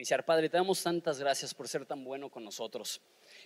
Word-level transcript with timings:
iniciar. 0.00 0.24
Padre, 0.24 0.48
te 0.48 0.56
damos 0.56 0.82
tantas 0.82 1.18
gracias 1.18 1.52
por 1.52 1.68
ser 1.68 1.84
tan 1.84 2.02
bueno 2.02 2.30
con 2.30 2.42
nosotros. 2.42 3.00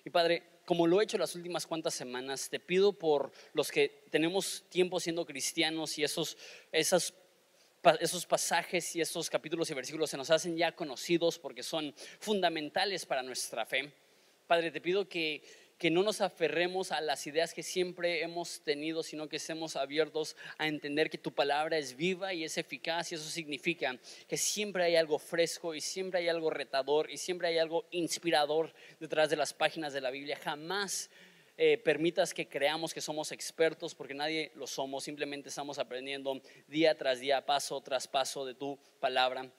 Y 0.04 0.10
Padre, 0.10 0.60
como 0.64 0.86
lo 0.86 1.00
he 1.00 1.04
hecho 1.04 1.18
las 1.18 1.34
últimas 1.34 1.66
cuantas 1.66 1.94
semanas, 1.94 2.48
te 2.48 2.60
pido 2.60 2.92
por 2.92 3.32
los 3.52 3.72
que 3.72 4.04
tenemos 4.10 4.64
tiempo 4.68 5.00
siendo 5.00 5.26
cristianos 5.26 5.98
y 5.98 6.04
esos, 6.04 6.36
esas 6.70 7.12
esos 8.00 8.24
pasajes 8.24 8.96
y 8.96 9.02
esos 9.02 9.28
capítulos 9.28 9.68
y 9.68 9.74
versículos 9.74 10.08
se 10.08 10.16
nos 10.16 10.30
hacen 10.30 10.56
ya 10.56 10.72
conocidos 10.72 11.38
porque 11.38 11.62
son 11.62 11.94
fundamentales 12.18 13.04
para 13.04 13.22
nuestra 13.22 13.66
fe. 13.66 13.92
Padre, 14.46 14.70
te 14.70 14.80
pido 14.80 15.06
que 15.06 15.42
que 15.84 15.90
no 15.90 16.02
nos 16.02 16.22
aferremos 16.22 16.92
a 16.92 17.02
las 17.02 17.26
ideas 17.26 17.52
que 17.52 17.62
siempre 17.62 18.22
hemos 18.22 18.62
tenido, 18.62 19.02
sino 19.02 19.28
que 19.28 19.36
estemos 19.36 19.76
abiertos 19.76 20.34
a 20.56 20.66
entender 20.66 21.10
que 21.10 21.18
tu 21.18 21.30
palabra 21.30 21.76
es 21.76 21.94
viva 21.94 22.32
y 22.32 22.42
es 22.42 22.56
eficaz 22.56 23.12
y 23.12 23.16
eso 23.16 23.28
significa 23.28 23.94
que 24.26 24.38
siempre 24.38 24.84
hay 24.84 24.96
algo 24.96 25.18
fresco 25.18 25.74
y 25.74 25.82
siempre 25.82 26.20
hay 26.20 26.28
algo 26.30 26.48
retador 26.48 27.10
y 27.10 27.18
siempre 27.18 27.48
hay 27.48 27.58
algo 27.58 27.84
inspirador 27.90 28.72
detrás 28.98 29.28
de 29.28 29.36
las 29.36 29.52
páginas 29.52 29.92
de 29.92 30.00
la 30.00 30.10
Biblia. 30.10 30.38
Jamás 30.42 31.10
eh, 31.58 31.76
permitas 31.76 32.32
que 32.32 32.48
creamos 32.48 32.94
que 32.94 33.02
somos 33.02 33.30
expertos 33.30 33.94
porque 33.94 34.14
nadie 34.14 34.52
lo 34.54 34.66
somos, 34.66 35.04
simplemente 35.04 35.50
estamos 35.50 35.78
aprendiendo 35.78 36.40
día 36.66 36.96
tras 36.96 37.20
día, 37.20 37.44
paso 37.44 37.78
tras 37.82 38.08
paso 38.08 38.46
de 38.46 38.54
tu 38.54 38.78
palabra. 39.00 39.52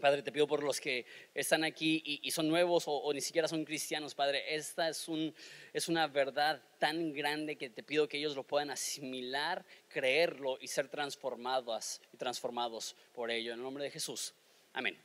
Padre, 0.00 0.22
te 0.22 0.32
pido 0.32 0.46
por 0.46 0.62
los 0.62 0.80
que 0.80 1.04
están 1.34 1.64
aquí 1.64 2.02
y, 2.22 2.30
son 2.30 2.48
nuevos 2.48 2.84
o, 2.86 3.12
ni 3.12 3.20
siquiera 3.20 3.46
son 3.46 3.64
cristianos, 3.64 4.14
Padre, 4.14 4.54
esta 4.54 4.88
es, 4.88 5.06
un, 5.06 5.34
es 5.72 5.88
una 5.88 6.06
verdad 6.06 6.62
tan 6.78 7.12
grande 7.12 7.56
que 7.56 7.68
te 7.68 7.82
pido 7.82 8.08
que 8.08 8.16
ellos 8.16 8.34
lo 8.34 8.42
puedan 8.42 8.70
asimilar, 8.70 9.64
creerlo 9.88 10.56
y 10.60 10.68
ser 10.68 10.88
transformados 10.88 12.00
y 12.12 12.16
transformados 12.16 12.96
por 13.12 13.30
ello. 13.30 13.52
En 13.52 13.58
el 13.58 13.64
nombre 13.64 13.84
de 13.84 13.90
Jesús. 13.90 14.32
Amén. 14.72 14.98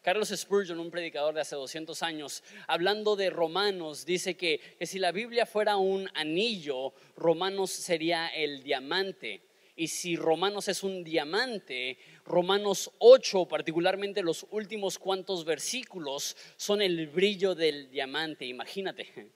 Carlos 0.00 0.32
Spurgeon, 0.34 0.78
un 0.78 0.90
predicador 0.90 1.34
de 1.34 1.42
hace 1.42 1.56
200 1.56 2.02
años, 2.02 2.42
hablando 2.68 3.16
de 3.16 3.28
Romanos, 3.28 4.06
dice 4.06 4.36
que, 4.36 4.58
que 4.78 4.86
si 4.86 4.98
la 4.98 5.12
Biblia 5.12 5.44
fuera 5.44 5.76
un 5.76 6.08
anillo, 6.14 6.94
Romanos 7.16 7.70
sería 7.70 8.28
el 8.28 8.62
diamante. 8.62 9.42
Y 9.80 9.88
si 9.88 10.14
Romanos 10.14 10.68
es 10.68 10.82
un 10.82 11.02
diamante, 11.02 11.96
Romanos 12.26 12.90
8, 12.98 13.46
particularmente 13.46 14.22
los 14.22 14.46
últimos 14.50 14.98
cuantos 14.98 15.46
versículos, 15.46 16.36
son 16.58 16.82
el 16.82 17.06
brillo 17.06 17.54
del 17.54 17.90
diamante. 17.90 18.44
Imagínate. 18.44 19.30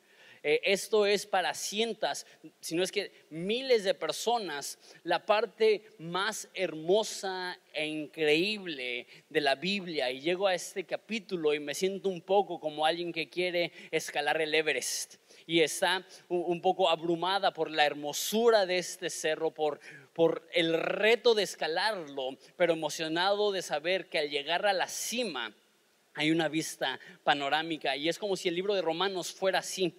Eh, 0.47 0.61
esto 0.63 1.07
es 1.07 1.25
para 1.25 1.55
cientos, 1.55 2.27
si 2.61 2.75
no 2.75 2.83
es 2.83 2.93
que 2.93 3.11
miles 3.31 3.83
de 3.85 3.95
personas, 3.95 4.79
la 5.03 5.25
parte 5.25 5.85
más 5.97 6.51
hermosa 6.53 7.59
e 7.73 7.87
increíble 7.87 9.07
de 9.31 9.41
la 9.41 9.55
Biblia. 9.55 10.11
Y 10.11 10.21
llego 10.21 10.47
a 10.47 10.55
este 10.55 10.85
capítulo 10.85 11.55
y 11.55 11.61
me 11.61 11.75
siento 11.75 12.11
un 12.11 12.21
poco 12.21 12.61
como 12.61 12.85
alguien 12.85 13.11
que 13.11 13.31
quiere 13.31 13.73
escalar 13.91 14.43
el 14.43 14.55
Everest 14.55 15.15
y 15.47 15.61
está 15.61 16.07
un 16.29 16.61
poco 16.61 16.91
abrumada 16.91 17.53
por 17.53 17.71
la 17.71 17.87
hermosura 17.87 18.67
de 18.67 18.79
este 18.79 19.09
cerro, 19.09 19.51
por, 19.51 19.81
por 20.15 20.49
el 20.53 20.75
reto 20.75 21.35
de 21.35 21.43
escalarlo, 21.43 22.39
pero 22.57 22.73
emocionado 22.73 23.53
de 23.53 23.63
saber 23.63 24.09
que 24.09 24.19
al 24.19 24.31
llegar 24.31 24.65
a 24.65 24.73
la 24.73 24.89
cima 24.89 25.55
hay 26.15 26.31
una 26.31 26.49
vista 26.49 26.99
panorámica 27.25 27.97
y 27.97 28.09
es 28.09 28.19
como 28.19 28.37
si 28.37 28.49
el 28.49 28.55
libro 28.55 28.75
de 28.75 28.83
Romanos 28.83 29.33
fuera 29.33 29.59
así. 29.59 29.93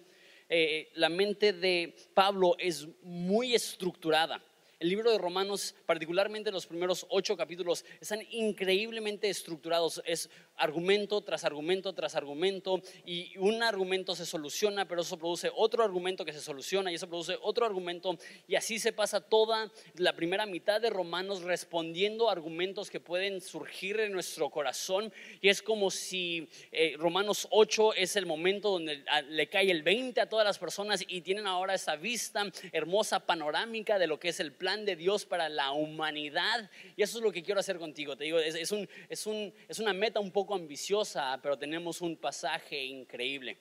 Eh, 0.48 0.90
la 0.94 1.08
mente 1.08 1.52
de 1.52 1.94
Pablo 2.14 2.56
es 2.58 2.88
muy 3.02 3.54
estructurada. 3.54 4.42
El 4.78 4.90
libro 4.90 5.10
de 5.10 5.18
Romanos, 5.18 5.74
particularmente 5.86 6.50
los 6.50 6.66
primeros 6.66 7.06
ocho 7.08 7.36
capítulos, 7.36 7.84
están 8.00 8.20
increíblemente 8.30 9.28
estructurados. 9.28 10.02
Es 10.04 10.28
argumento 10.56 11.20
tras 11.20 11.44
argumento 11.44 11.92
tras 11.92 12.14
argumento 12.14 12.80
y 13.04 13.36
un 13.38 13.62
argumento 13.62 14.14
se 14.14 14.26
soluciona, 14.26 14.86
pero 14.86 15.02
eso 15.02 15.18
produce 15.18 15.50
otro 15.54 15.82
argumento 15.82 16.24
que 16.24 16.32
se 16.32 16.40
soluciona 16.40 16.90
y 16.90 16.94
eso 16.94 17.08
produce 17.08 17.36
otro 17.42 17.66
argumento 17.66 18.18
y 18.48 18.54
así 18.54 18.78
se 18.78 18.92
pasa 18.92 19.20
toda 19.20 19.70
la 19.94 20.14
primera 20.14 20.46
mitad 20.46 20.80
de 20.80 20.90
Romanos 20.90 21.42
respondiendo 21.42 22.30
argumentos 22.30 22.90
que 22.90 23.00
pueden 23.00 23.40
surgir 23.40 24.00
en 24.00 24.12
nuestro 24.12 24.50
corazón 24.50 25.12
y 25.40 25.48
es 25.48 25.62
como 25.62 25.90
si 25.90 26.48
eh, 26.72 26.94
Romanos 26.98 27.46
8 27.50 27.94
es 27.94 28.16
el 28.16 28.26
momento 28.26 28.70
donde 28.70 29.04
ah, 29.08 29.22
le 29.22 29.48
cae 29.48 29.70
el 29.70 29.82
20 29.82 30.20
a 30.20 30.28
todas 30.28 30.46
las 30.46 30.58
personas 30.58 31.04
y 31.06 31.20
tienen 31.20 31.46
ahora 31.46 31.74
esa 31.74 31.96
vista 31.96 32.44
hermosa 32.72 33.20
panorámica 33.20 33.98
de 33.98 34.06
lo 34.06 34.18
que 34.18 34.28
es 34.28 34.40
el 34.40 34.52
plan 34.52 34.84
de 34.84 34.96
Dios 34.96 35.24
para 35.24 35.48
la 35.48 35.72
humanidad. 35.72 36.70
Y 36.96 37.02
eso 37.02 37.18
es 37.18 37.24
lo 37.24 37.32
que 37.32 37.42
quiero 37.42 37.60
hacer 37.60 37.78
contigo. 37.78 38.16
Te 38.16 38.24
digo, 38.24 38.38
es, 38.38 38.54
es, 38.54 38.72
un, 38.72 38.88
es, 39.08 39.26
un, 39.26 39.52
es 39.68 39.78
una 39.78 39.92
meta 39.92 40.20
un 40.20 40.30
poco 40.30 40.45
ambiciosa, 40.54 41.38
pero 41.42 41.58
tenemos 41.58 42.00
un 42.00 42.16
pasaje 42.16 42.84
increíble. 42.84 43.58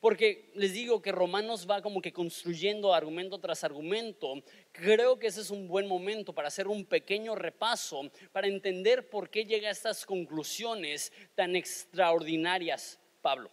Porque 0.00 0.50
les 0.54 0.72
digo 0.72 1.00
que 1.00 1.12
Romanos 1.12 1.64
va 1.70 1.80
como 1.80 2.02
que 2.02 2.12
construyendo 2.12 2.92
argumento 2.92 3.38
tras 3.38 3.62
argumento. 3.62 4.34
Creo 4.72 5.16
que 5.16 5.28
ese 5.28 5.42
es 5.42 5.50
un 5.50 5.68
buen 5.68 5.86
momento 5.86 6.32
para 6.32 6.48
hacer 6.48 6.66
un 6.66 6.84
pequeño 6.84 7.36
repaso, 7.36 8.10
para 8.32 8.48
entender 8.48 9.08
por 9.08 9.30
qué 9.30 9.44
llega 9.44 9.68
a 9.68 9.72
estas 9.72 10.04
conclusiones 10.04 11.12
tan 11.36 11.54
extraordinarias 11.54 12.98
Pablo. 13.20 13.50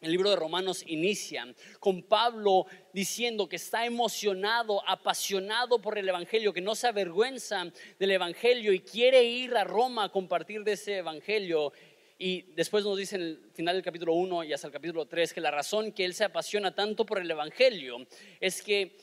El 0.00 0.12
libro 0.12 0.30
de 0.30 0.36
Romanos 0.36 0.84
inicia 0.86 1.52
con 1.80 2.02
Pablo 2.04 2.66
diciendo 2.92 3.48
que 3.48 3.56
está 3.56 3.84
emocionado, 3.84 4.80
apasionado 4.86 5.80
por 5.80 5.98
el 5.98 6.08
Evangelio, 6.08 6.52
que 6.52 6.60
no 6.60 6.76
se 6.76 6.86
avergüenza 6.86 7.66
del 7.98 8.12
Evangelio 8.12 8.72
y 8.72 8.78
quiere 8.78 9.24
ir 9.24 9.56
a 9.56 9.64
Roma 9.64 10.04
a 10.04 10.12
compartir 10.12 10.62
de 10.62 10.74
ese 10.74 10.98
Evangelio. 10.98 11.72
Y 12.20 12.42
después 12.54 12.84
nos 12.84 12.98
dice 12.98 13.14
en 13.14 13.22
el 13.22 13.50
final 13.54 13.76
del 13.76 13.84
capítulo 13.84 14.14
1 14.14 14.42
y 14.44 14.52
hasta 14.52 14.66
el 14.66 14.72
capítulo 14.72 15.06
3 15.06 15.32
que 15.32 15.40
la 15.40 15.52
razón 15.52 15.92
que 15.92 16.04
él 16.04 16.14
se 16.14 16.24
apasiona 16.24 16.74
tanto 16.74 17.06
por 17.06 17.20
el 17.20 17.30
Evangelio 17.30 18.06
es 18.40 18.60
que 18.60 18.96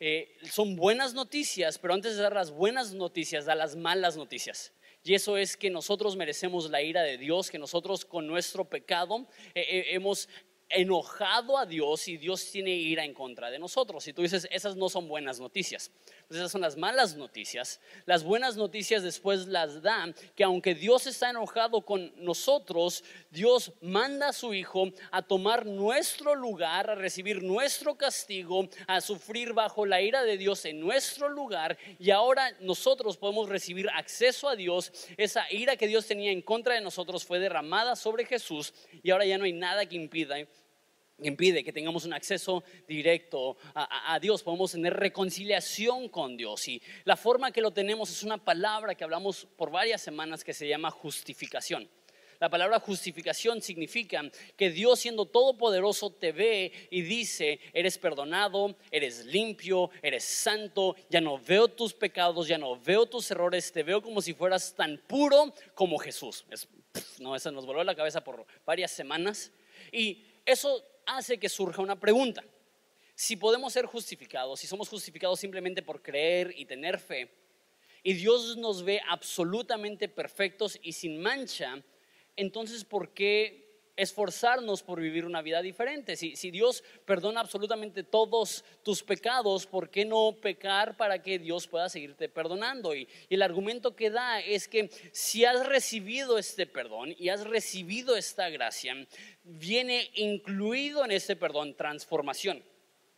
eh, 0.00 0.36
son 0.50 0.74
buenas 0.74 1.14
noticias, 1.14 1.78
pero 1.78 1.94
antes 1.94 2.16
de 2.16 2.22
dar 2.22 2.34
las 2.34 2.50
buenas 2.50 2.92
noticias, 2.92 3.44
da 3.44 3.54
las 3.54 3.76
malas 3.76 4.16
noticias. 4.16 4.72
Y 5.04 5.14
eso 5.14 5.36
es 5.36 5.56
que 5.56 5.70
nosotros 5.70 6.16
merecemos 6.16 6.68
la 6.68 6.82
ira 6.82 7.02
de 7.02 7.18
Dios, 7.18 7.48
que 7.48 7.58
nosotros 7.58 8.04
con 8.04 8.26
nuestro 8.26 8.64
pecado 8.64 9.28
eh, 9.54 9.60
eh, 9.68 9.84
hemos 9.90 10.28
enojado 10.68 11.58
a 11.58 11.66
Dios 11.66 12.08
y 12.08 12.16
Dios 12.16 12.50
tiene 12.50 12.70
ira 12.70 13.04
en 13.04 13.14
contra 13.14 13.50
de 13.50 13.60
nosotros. 13.60 14.08
Y 14.08 14.12
tú 14.12 14.22
dices, 14.22 14.48
esas 14.50 14.74
no 14.74 14.88
son 14.88 15.06
buenas 15.06 15.38
noticias. 15.38 15.92
Esas 16.34 16.52
son 16.52 16.60
las 16.60 16.76
malas 16.76 17.16
noticias. 17.16 17.80
Las 18.06 18.24
buenas 18.24 18.56
noticias 18.56 19.02
después 19.02 19.46
las 19.46 19.82
dan 19.82 20.14
que 20.34 20.44
aunque 20.44 20.74
Dios 20.74 21.06
está 21.06 21.30
enojado 21.30 21.82
con 21.82 22.12
nosotros, 22.16 23.04
Dios 23.30 23.72
manda 23.80 24.28
a 24.28 24.32
su 24.32 24.54
Hijo 24.54 24.90
a 25.10 25.22
tomar 25.22 25.66
nuestro 25.66 26.34
lugar, 26.34 26.90
a 26.90 26.94
recibir 26.94 27.42
nuestro 27.42 27.96
castigo, 27.96 28.68
a 28.86 29.00
sufrir 29.00 29.52
bajo 29.52 29.86
la 29.86 30.00
ira 30.00 30.22
de 30.22 30.36
Dios 30.36 30.64
en 30.64 30.80
nuestro 30.80 31.28
lugar. 31.28 31.76
Y 31.98 32.10
ahora 32.10 32.50
nosotros 32.60 33.16
podemos 33.16 33.48
recibir 33.48 33.88
acceso 33.90 34.48
a 34.48 34.56
Dios. 34.56 34.92
Esa 35.16 35.50
ira 35.50 35.76
que 35.76 35.88
Dios 35.88 36.06
tenía 36.06 36.32
en 36.32 36.42
contra 36.42 36.74
de 36.74 36.80
nosotros 36.80 37.24
fue 37.24 37.38
derramada 37.38 37.96
sobre 37.96 38.24
Jesús 38.24 38.72
y 39.02 39.10
ahora 39.10 39.24
ya 39.24 39.38
no 39.38 39.44
hay 39.44 39.52
nada 39.52 39.86
que 39.86 39.96
impida 39.96 40.36
impide 41.28 41.64
que 41.64 41.72
tengamos 41.72 42.04
un 42.04 42.12
acceso 42.12 42.64
directo 42.86 43.56
a, 43.74 44.18
Dios, 44.20 44.42
podemos 44.42 44.72
tener 44.72 44.94
reconciliación 44.94 46.08
con 46.08 46.36
Dios. 46.36 46.68
Y 46.68 46.82
la 47.04 47.16
forma 47.16 47.52
que 47.52 47.60
lo 47.60 47.70
tenemos 47.70 48.10
es 48.10 48.22
una 48.22 48.38
palabra 48.38 48.94
que 48.94 49.04
hablamos 49.04 49.46
por 49.56 49.70
varias 49.70 50.02
semanas 50.02 50.44
que 50.44 50.54
se 50.54 50.68
llama 50.68 50.90
justificación. 50.90 51.88
La 52.42 52.50
palabra 52.50 52.80
justificación 52.80 53.62
significa 53.62 54.20
que 54.56 54.70
Dios 54.70 54.98
siendo 54.98 55.26
todopoderoso 55.26 56.10
te 56.10 56.32
ve 56.32 56.72
y 56.90 57.02
dice, 57.02 57.60
eres 57.72 57.98
perdonado, 57.98 58.74
eres 58.90 59.26
limpio, 59.26 59.90
eres 60.02 60.24
santo, 60.24 60.96
ya 61.08 61.20
no 61.20 61.38
veo 61.38 61.68
tus 61.68 61.94
pecados, 61.94 62.48
ya 62.48 62.58
no 62.58 62.76
veo 62.80 63.06
tus 63.06 63.30
errores, 63.30 63.70
te 63.70 63.84
veo 63.84 64.02
como 64.02 64.20
si 64.20 64.34
fueras 64.34 64.74
tan 64.74 64.98
puro 65.06 65.54
como 65.76 65.98
Jesús. 65.98 66.44
no, 67.20 67.36
eso 67.36 67.52
nos 67.52 67.64
voló 67.64 67.84
la 67.84 67.94
cabeza 67.94 68.24
por 68.24 68.44
varias 68.66 68.90
semanas. 68.90 69.52
Y 69.92 70.24
eso 70.44 70.84
hace 71.06 71.38
que 71.38 71.48
surja 71.48 71.82
una 71.82 71.98
pregunta. 71.98 72.44
Si 73.14 73.36
podemos 73.36 73.72
ser 73.72 73.86
justificados, 73.86 74.60
si 74.60 74.66
somos 74.66 74.88
justificados 74.88 75.38
simplemente 75.38 75.82
por 75.82 76.02
creer 76.02 76.54
y 76.56 76.64
tener 76.64 76.98
fe, 76.98 77.30
y 78.02 78.14
Dios 78.14 78.56
nos 78.56 78.82
ve 78.82 79.00
absolutamente 79.08 80.08
perfectos 80.08 80.78
y 80.82 80.92
sin 80.92 81.20
mancha, 81.20 81.80
entonces 82.36 82.84
¿por 82.84 83.10
qué 83.10 83.62
esforzarnos 83.96 84.82
por 84.82 85.00
vivir 85.00 85.24
una 85.24 85.42
vida 85.42 85.60
diferente. 85.60 86.16
Si, 86.16 86.50
Dios 86.50 86.82
perdona 87.04 87.40
absolutamente 87.40 88.02
todos 88.02 88.64
tus 88.82 89.02
pecados, 89.02 89.66
¿por 89.66 89.90
qué 89.90 90.04
no 90.04 90.36
pecar 90.40 90.96
para 90.96 91.22
que 91.22 91.38
Dios 91.38 91.66
pueda 91.66 91.88
seguirte 91.88 92.28
perdonando? 92.28 92.94
Y, 92.94 93.08
y, 93.28 93.34
el 93.34 93.42
argumento 93.42 93.94
que 93.94 94.10
da 94.10 94.40
es 94.40 94.68
que 94.68 94.90
si 95.12 95.44
has 95.44 95.66
recibido 95.66 96.38
este 96.38 96.66
perdón 96.66 97.14
y 97.18 97.28
has 97.28 97.44
recibido 97.44 98.16
esta 98.16 98.48
gracia, 98.48 98.94
viene 99.44 100.10
incluido 100.14 101.04
en 101.04 101.12
ese 101.12 101.36
perdón 101.36 101.74
transformación. 101.74 102.62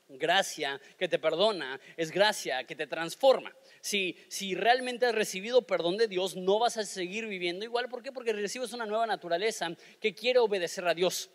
Gracia 0.07 0.81
que 0.99 1.09
te 1.09 1.19
perdona 1.19 1.81
es 1.97 2.11
gracia 2.11 2.65
que 2.65 2.77
te 2.77 2.87
transforma. 2.87 3.55
Si, 3.81 4.17
si 4.29 4.55
realmente 4.55 5.07
has 5.07 5.15
recibido 5.15 5.63
perdón 5.63 5.97
de 5.97 6.09
Dios, 6.09 6.37
no 6.37 6.59
vas 6.59 6.77
a 6.77 6.85
seguir 6.85 7.27
viviendo 7.27 7.65
igual. 7.65 7.89
¿Por 7.89 8.03
qué? 8.03 8.13
Porque 8.13 8.33
recibes 8.33 8.73
una 8.73 8.87
nueva 8.87 9.07
naturaleza 9.07 9.75
que 10.01 10.15
quiere 10.15 10.39
obedecer 10.41 10.87
a 10.87 10.95
Dios. 10.95 11.31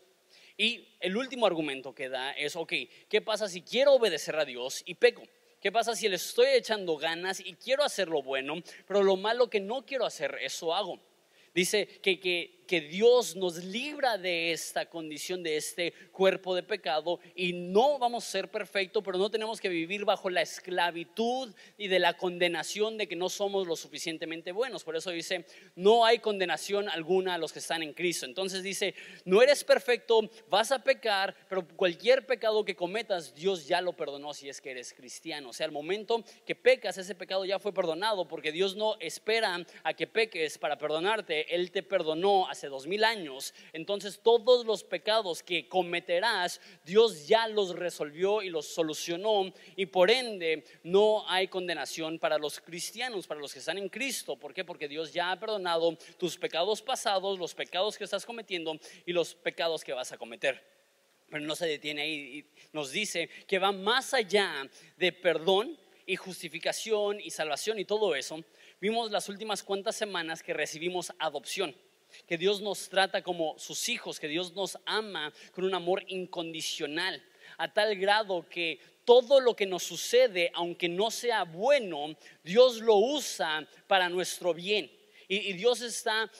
Y 0.56 0.88
el 1.00 1.18
último 1.18 1.46
argumento 1.46 1.96
que 1.96 2.10
da 2.10 2.32
es, 2.32 2.56
ok, 2.56 2.74
¿qué 3.08 3.22
pasa 3.22 3.48
si 3.48 3.62
quiero 3.62 3.94
obedecer 3.94 4.36
a 4.36 4.46
Dios 4.46 4.84
y 4.86 4.96
peco? 4.96 5.24
¿Qué 5.62 5.72
pasa 5.72 5.96
si 5.96 6.08
le 6.08 6.16
estoy 6.16 6.48
echando 6.48 6.98
ganas 6.98 7.40
y 7.40 7.54
quiero 7.56 7.84
hacer 7.84 8.08
lo 8.08 8.22
bueno, 8.22 8.56
pero 8.88 9.02
lo 9.04 9.18
malo 9.18 9.50
que 9.50 9.60
no 9.60 9.86
quiero 9.86 10.06
hacer, 10.06 10.38
eso 10.42 10.74
hago? 10.74 11.00
Dice 11.54 11.88
que, 12.02 12.20
que 12.20 12.59
que 12.70 12.82
Dios 12.82 13.36
nos 13.36 13.64
libra 13.64 14.20
de 14.20 14.52
esta 14.52 14.86
condición, 14.86 15.42
de 15.42 15.58
este 15.58 15.92
cuerpo 16.12 16.54
de 16.54 16.62
pecado 16.62 17.20
y 17.34 17.52
no 17.52 17.98
vamos 17.98 18.24
a 18.24 18.30
ser 18.30 18.52
perfectos, 18.52 19.02
pero 19.04 19.18
no 19.18 19.32
tenemos 19.32 19.60
que 19.60 19.70
vivir 19.70 20.06
bajo 20.06 20.30
la 20.30 20.44
esclavitud 20.44 21.52
y 21.80 21.88
de 21.88 21.98
la 21.98 22.16
condenación 22.16 22.96
de 23.00 23.08
que 23.08 23.16
no 23.16 23.28
somos 23.28 23.66
lo 23.66 23.76
suficientemente 23.76 24.52
buenos. 24.52 24.84
Por 24.84 24.96
eso 24.96 25.10
dice, 25.10 25.48
no 25.76 26.06
hay 26.06 26.20
condenación 26.20 26.90
alguna 26.90 27.34
a 27.34 27.38
los 27.40 27.52
que 27.52 27.58
están 27.58 27.82
en 27.82 27.92
Cristo. 27.92 28.28
Entonces 28.28 28.62
dice, 28.62 28.94
no 29.26 29.42
eres 29.42 29.64
perfecto, 29.64 30.30
vas 30.48 30.72
a 30.72 30.84
pecar, 30.84 31.36
pero 31.50 31.68
cualquier 31.70 32.28
pecado 32.28 32.64
que 32.64 32.76
cometas, 32.76 33.34
Dios 33.34 33.68
ya 33.68 33.82
lo 33.82 33.94
perdonó 33.94 34.36
si 34.36 34.48
es 34.48 34.62
que 34.62 34.70
eres 34.70 34.94
cristiano. 34.94 35.50
O 35.50 35.54
sea, 35.54 35.66
al 35.66 35.72
momento 35.72 36.24
que 36.46 36.54
pecas, 36.54 37.00
ese 37.00 37.16
pecado 37.16 37.46
ya 37.46 37.58
fue 37.58 37.74
perdonado 37.74 38.28
porque 38.28 38.52
Dios 38.52 38.76
no 38.76 38.96
espera 39.00 39.66
a 39.82 39.94
que 39.96 40.06
peques 40.06 40.60
para 40.60 40.78
perdonarte. 40.78 41.56
Él 41.56 41.72
te 41.72 41.82
perdonó 41.82 42.48
hace 42.60 42.68
dos 42.68 42.88
mil 42.88 43.06
años, 43.06 43.54
entonces 43.72 44.20
todos 44.22 44.66
los 44.66 44.84
pecados 44.84 45.42
que 45.42 45.70
cometerás, 45.70 46.60
Dios 46.84 47.26
ya 47.26 47.48
los 47.48 47.74
resolvió 47.74 48.42
y 48.42 48.50
los 48.50 48.68
solucionó 48.68 49.54
y 49.78 49.86
por 49.86 50.12
ende 50.12 50.66
no 50.84 51.24
hay 51.30 51.48
condenación 51.48 52.20
para 52.20 52.38
los 52.38 52.60
cristianos, 52.60 53.28
para 53.28 53.40
los 53.40 53.54
que 53.54 53.60
están 53.60 53.78
en 53.78 53.88
Cristo. 53.88 54.36
¿Por 54.36 54.54
qué? 54.54 54.66
Porque 54.66 54.90
Dios 54.90 55.14
ya 55.14 55.32
ha 55.32 55.40
perdonado 55.40 55.98
tus 56.18 56.38
pecados 56.38 56.82
pasados, 56.82 57.40
los 57.40 57.56
pecados 57.56 57.98
que 57.98 58.04
estás 58.04 58.26
cometiendo 58.26 58.78
y 59.06 59.14
los 59.14 59.36
pecados 59.36 59.82
que 59.82 59.94
vas 59.94 60.12
a 60.12 60.18
cometer. 60.18 60.62
Pero 61.30 61.46
no 61.46 61.56
se 61.56 61.66
detiene 61.66 62.02
ahí 62.02 62.14
y 62.40 62.46
nos 62.74 62.92
dice 62.92 63.30
que 63.48 63.58
va 63.58 63.72
más 63.72 64.14
allá 64.14 64.70
de 64.98 65.14
perdón 65.14 65.80
y 66.06 66.18
justificación 66.18 67.22
y 67.22 67.30
salvación 67.30 67.80
y 67.80 67.86
todo 67.86 68.16
eso. 68.16 68.44
Vimos 68.82 69.12
las 69.12 69.30
últimas 69.30 69.64
cuantas 69.64 69.96
semanas 69.96 70.44
que 70.44 70.54
recibimos 70.54 71.14
adopción 71.20 71.74
que 72.28 72.38
Dios 72.38 72.62
nos 72.62 72.90
trata 72.90 73.22
como 73.22 73.58
sus 73.58 73.90
hijos, 73.90 74.20
que 74.20 74.28
Dios 74.28 74.54
nos 74.54 74.78
ama 74.86 75.34
con 75.52 75.64
un 75.64 75.74
amor 75.74 76.04
incondicional, 76.08 77.24
a 77.58 77.72
tal 77.74 77.96
grado 77.96 78.48
que 78.50 78.80
todo 79.06 79.40
lo 79.40 79.56
que 79.56 79.66
nos 79.66 79.84
sucede, 79.84 80.52
aunque 80.54 80.88
no 80.88 81.10
sea 81.10 81.44
bueno, 81.44 82.16
Dios 82.44 82.80
lo 82.82 82.96
usa 82.98 83.68
para 83.88 84.08
nuestro 84.10 84.54
bien. 84.54 84.92
Y, 85.32 85.54
Dios 85.54 85.82
está 85.82 86.32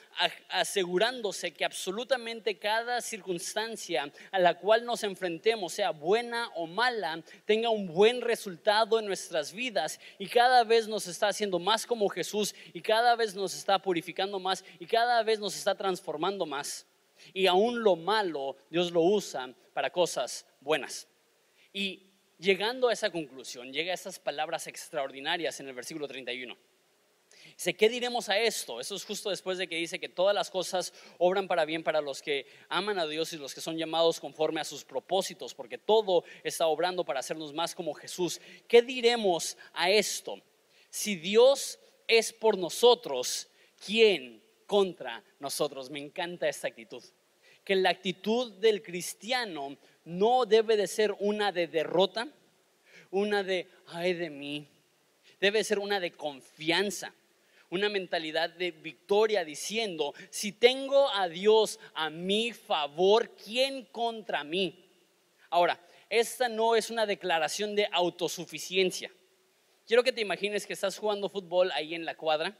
asegurándose 0.50 1.54
que 1.54 1.64
absolutamente 1.64 2.58
cada 2.58 3.02
circunstancia 3.02 4.12
a 4.32 4.40
la 4.40 4.58
cual 4.58 4.84
nos 4.84 5.04
enfrentemos, 5.04 5.74
sea 5.74 5.92
buena 5.92 6.50
o 6.56 6.66
mala, 6.66 7.22
tenga 7.46 7.70
un 7.70 7.86
buen 7.86 8.20
resultado 8.20 8.98
en 8.98 9.06
nuestras 9.06 9.54
vidas 9.54 10.00
y 10.18 10.26
cada 10.26 10.64
vez 10.64 10.88
nos 10.88 11.06
está 11.06 11.28
haciendo 11.28 11.60
más 11.60 11.86
como 11.86 12.10
Jesús 12.10 12.56
y 12.74 12.82
cada 12.82 13.16
vez 13.16 13.36
nos 13.36 13.54
está 13.54 13.78
purificando 13.78 14.40
más 14.40 14.66
y 14.80 14.88
cada 14.88 15.22
vez 15.22 15.40
nos 15.40 15.56
está 15.56 15.76
transformando 15.76 16.48
más. 16.48 16.88
Y 17.32 17.46
aún 17.46 17.84
lo 17.84 17.96
malo 17.96 18.58
Dios 18.72 18.92
lo 18.92 19.02
usa 19.02 19.54
para 19.72 19.92
cosas 19.92 20.48
buenas. 20.62 21.08
Y 21.72 22.08
llegando 22.40 22.88
a 22.88 22.94
esa 22.94 23.12
conclusión, 23.12 23.72
llega 23.72 23.92
a 23.92 23.94
esas 23.94 24.18
palabras 24.18 24.66
extraordinarias 24.66 25.60
en 25.60 25.68
el 25.68 25.76
versículo 25.76 26.08
31. 26.08 26.58
Dice, 27.60 27.74
¿qué 27.74 27.90
diremos 27.90 28.30
a 28.30 28.40
esto? 28.40 28.80
Eso 28.80 28.96
es 28.96 29.04
justo 29.04 29.30
después 29.30 29.58
de 29.58 29.68
que 29.68 29.76
dice 29.76 30.00
que 30.00 30.08
todas 30.08 30.34
las 30.34 30.50
cosas 30.50 30.94
obran 31.18 31.46
para 31.46 31.66
bien 31.66 31.84
para 31.84 32.00
los 32.00 32.22
que 32.22 32.46
aman 32.70 32.98
a 32.98 33.06
Dios 33.06 33.34
y 33.34 33.38
los 33.38 33.54
que 33.54 33.60
son 33.60 33.78
llamados 33.78 34.22
conforme 34.22 34.62
a 34.62 34.64
sus 34.64 34.86
propósitos, 34.86 35.54
porque 35.54 35.78
todo 35.78 36.24
está 36.46 36.68
obrando 36.68 37.04
para 37.04 37.20
hacernos 37.20 37.54
más 37.54 37.76
como 37.76 37.94
Jesús. 37.94 38.40
¿Qué 38.66 38.82
diremos 38.82 39.58
a 39.74 39.90
esto? 39.92 40.42
Si 40.90 41.18
Dios 41.18 41.80
es 42.08 42.32
por 42.32 42.58
nosotros, 42.58 43.50
¿quién 43.86 44.42
contra 44.66 45.22
nosotros? 45.42 45.90
Me 45.90 46.00
encanta 46.00 46.48
esta 46.48 46.70
actitud. 46.70 47.04
Que 47.66 47.76
la 47.76 47.90
actitud 47.90 48.54
del 48.54 48.82
cristiano 48.82 49.76
no 50.06 50.46
debe 50.46 50.78
de 50.78 50.88
ser 50.88 51.14
una 51.20 51.52
de 51.52 51.68
derrota, 51.68 52.30
una 53.12 53.44
de, 53.44 53.68
ay 53.88 54.14
de 54.14 54.30
mí, 54.30 54.66
debe 55.42 55.62
ser 55.66 55.80
una 55.80 56.00
de 56.00 56.14
confianza 56.14 57.14
una 57.70 57.90
mentalidad 57.90 58.50
de 58.50 58.72
victoria 58.72 59.46
diciendo, 59.46 60.14
si 60.30 60.52
tengo 60.52 61.10
a 61.12 61.28
Dios 61.28 61.80
a 61.94 62.10
mi 62.10 62.52
favor, 62.52 63.36
¿quién 63.36 63.86
contra 63.86 64.44
mí? 64.44 64.86
Ahora, 65.50 65.80
esta 66.10 66.50
no 66.50 66.76
es 66.76 66.90
una 66.90 67.06
declaración 67.06 67.76
de 67.76 67.88
autosuficiencia. 67.92 69.12
Quiero 69.86 70.04
que 70.04 70.12
te 70.12 70.22
imagines 70.22 70.66
que 70.66 70.74
estás 70.74 70.98
jugando 70.98 71.30
fútbol 71.30 71.72
ahí 71.72 71.96
en 71.96 72.06
la 72.06 72.16
cuadra 72.16 72.56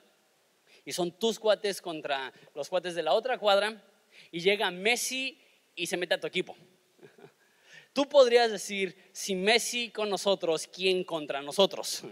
y 0.86 0.92
son 0.92 1.12
tus 1.12 1.40
cuates 1.40 1.82
contra 1.82 2.34
los 2.56 2.70
cuates 2.70 2.96
de 2.96 3.04
la 3.04 3.14
otra 3.14 3.38
cuadra 3.38 3.84
y 4.32 4.40
llega 4.40 4.72
Messi 4.72 5.40
y 5.76 5.88
se 5.88 5.98
mete 5.98 6.16
a 6.16 6.20
tu 6.20 6.28
equipo. 6.28 6.56
Tú 7.94 8.08
podrías 8.08 8.52
decir, 8.52 8.96
si 9.12 9.36
Messi 9.36 9.90
con 9.90 10.10
nosotros, 10.10 10.68
¿quién 10.68 11.04
contra 11.04 11.42
nosotros? 11.42 12.04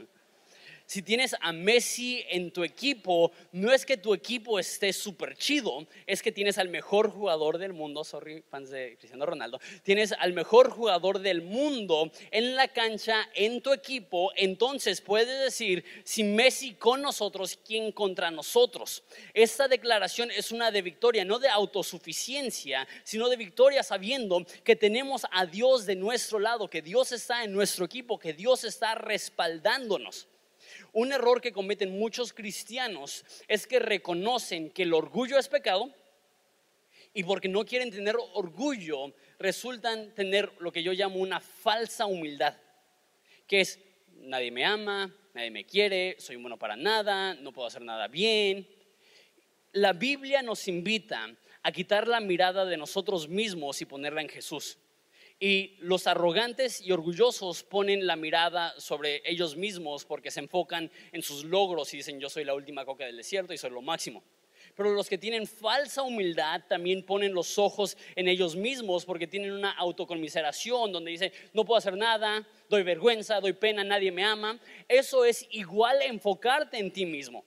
Si 0.88 1.02
tienes 1.02 1.36
a 1.42 1.52
Messi 1.52 2.24
en 2.30 2.52
tu 2.52 2.64
equipo, 2.64 3.32
no 3.52 3.74
es 3.74 3.86
que 3.86 3.98
tu 3.98 4.14
equipo 4.14 4.58
esté 4.58 4.94
súper 4.94 5.36
chido, 5.36 5.86
es 6.06 6.24
que 6.24 6.32
tienes 6.32 6.58
al 6.58 6.70
mejor 6.70 7.12
jugador 7.12 7.58
del 7.58 7.74
mundo, 7.74 8.06
sorry, 8.06 8.42
fans 8.50 8.70
de 8.70 8.96
Cristiano 8.98 9.26
Ronaldo, 9.26 9.60
tienes 9.84 10.14
al 10.14 10.32
mejor 10.32 10.70
jugador 10.70 11.20
del 11.20 11.42
mundo 11.42 12.10
en 12.32 12.56
la 12.56 12.70
cancha, 12.70 13.30
en 13.36 13.62
tu 13.62 13.74
equipo, 13.74 14.32
entonces 14.38 15.02
puedes 15.02 15.42
decir, 15.42 15.84
si 16.06 16.24
Messi 16.24 16.76
con 16.76 17.02
nosotros, 17.02 17.60
¿quién 17.66 17.92
contra 17.92 18.32
nosotros? 18.32 19.04
Esta 19.34 19.68
declaración 19.68 20.32
es 20.32 20.54
una 20.54 20.72
de 20.72 20.82
victoria, 20.82 21.26
no 21.26 21.38
de 21.38 21.50
autosuficiencia, 21.50 22.88
sino 23.04 23.28
de 23.28 23.36
victoria 23.36 23.84
sabiendo 23.84 24.46
que 24.64 24.78
tenemos 24.78 25.24
a 25.32 25.46
Dios 25.46 25.86
de 25.86 25.98
nuestro 25.98 26.40
lado, 26.40 26.70
que 26.70 26.82
Dios 26.82 27.12
está 27.12 27.44
en 27.44 27.52
nuestro 27.52 27.84
equipo, 27.84 28.18
que 28.18 28.32
Dios 28.32 28.64
está 28.64 28.96
respaldándonos. 28.96 30.28
Un 30.98 31.12
error 31.12 31.42
que 31.42 31.52
cometen 31.52 32.00
muchos 32.00 32.34
cristianos 32.34 33.24
es 33.48 33.68
que 33.68 33.78
reconocen 33.78 34.72
que 34.72 34.82
el 34.82 34.96
orgullo 34.96 35.38
es 35.38 35.48
pecado 35.48 35.94
y 37.14 37.24
porque 37.24 37.48
no 37.48 37.66
quieren 37.66 37.92
tener 37.92 38.16
orgullo 38.34 39.14
resultan 39.38 40.16
tener 40.16 40.52
lo 40.58 40.72
que 40.72 40.82
yo 40.82 40.94
llamo 40.94 41.18
una 41.18 41.40
falsa 41.40 42.08
humildad, 42.08 42.58
que 43.46 43.62
es 43.62 43.80
nadie 44.22 44.50
me 44.50 44.66
ama, 44.66 45.14
nadie 45.36 45.52
me 45.52 45.66
quiere, 45.66 46.16
soy 46.18 46.38
bueno 46.38 46.58
para 46.58 46.76
nada, 46.76 47.36
no 47.36 47.54
puedo 47.54 47.68
hacer 47.68 47.84
nada 47.84 48.08
bien. 48.08 48.68
La 49.74 49.94
Biblia 49.94 50.42
nos 50.42 50.68
invita 50.68 51.30
a 51.62 51.72
quitar 51.72 52.08
la 52.08 52.22
mirada 52.22 52.66
de 52.66 52.76
nosotros 52.76 53.28
mismos 53.28 53.84
y 53.84 53.86
ponerla 53.86 54.22
en 54.24 54.30
Jesús. 54.30 54.80
Y 55.40 55.76
los 55.80 56.08
arrogantes 56.08 56.82
y 56.82 56.92
orgullosos 56.92 57.64
ponen 57.64 58.08
la 58.08 58.16
mirada 58.16 58.74
sobre 58.80 59.22
ellos 59.24 59.56
mismos 59.56 60.04
porque 60.04 60.32
se 60.32 60.40
enfocan 60.40 60.92
en 61.12 61.22
sus 61.22 61.44
logros 61.44 61.94
y 61.94 61.98
dicen 61.98 62.20
yo 62.20 62.30
soy 62.30 62.44
la 62.44 62.56
última 62.56 62.86
coca 62.86 63.06
del 63.06 63.18
desierto 63.18 63.54
y 63.54 63.58
soy 63.58 63.70
lo 63.70 63.84
máximo. 63.84 64.24
Pero 64.76 64.92
los 64.92 65.08
que 65.08 65.18
tienen 65.18 65.48
falsa 65.48 66.02
humildad 66.02 66.64
también 66.68 67.04
ponen 67.04 67.34
los 67.34 67.58
ojos 67.60 67.98
en 68.16 68.28
ellos 68.28 68.56
mismos 68.56 69.06
porque 69.06 69.28
tienen 69.28 69.52
una 69.52 69.72
autoconmiseración 69.72 70.92
donde 70.92 71.12
dicen 71.12 71.32
no 71.54 71.66
puedo 71.66 71.78
hacer 71.78 71.96
nada, 71.96 72.48
doy 72.70 72.84
vergüenza, 72.84 73.40
doy 73.40 73.54
pena, 73.54 73.84
nadie 73.84 74.12
me 74.12 74.24
ama. 74.24 74.60
Eso 74.88 75.24
es 75.24 75.48
igual 75.52 76.02
enfocarte 76.02 76.80
en 76.80 76.92
ti 76.92 77.06
mismo. 77.06 77.46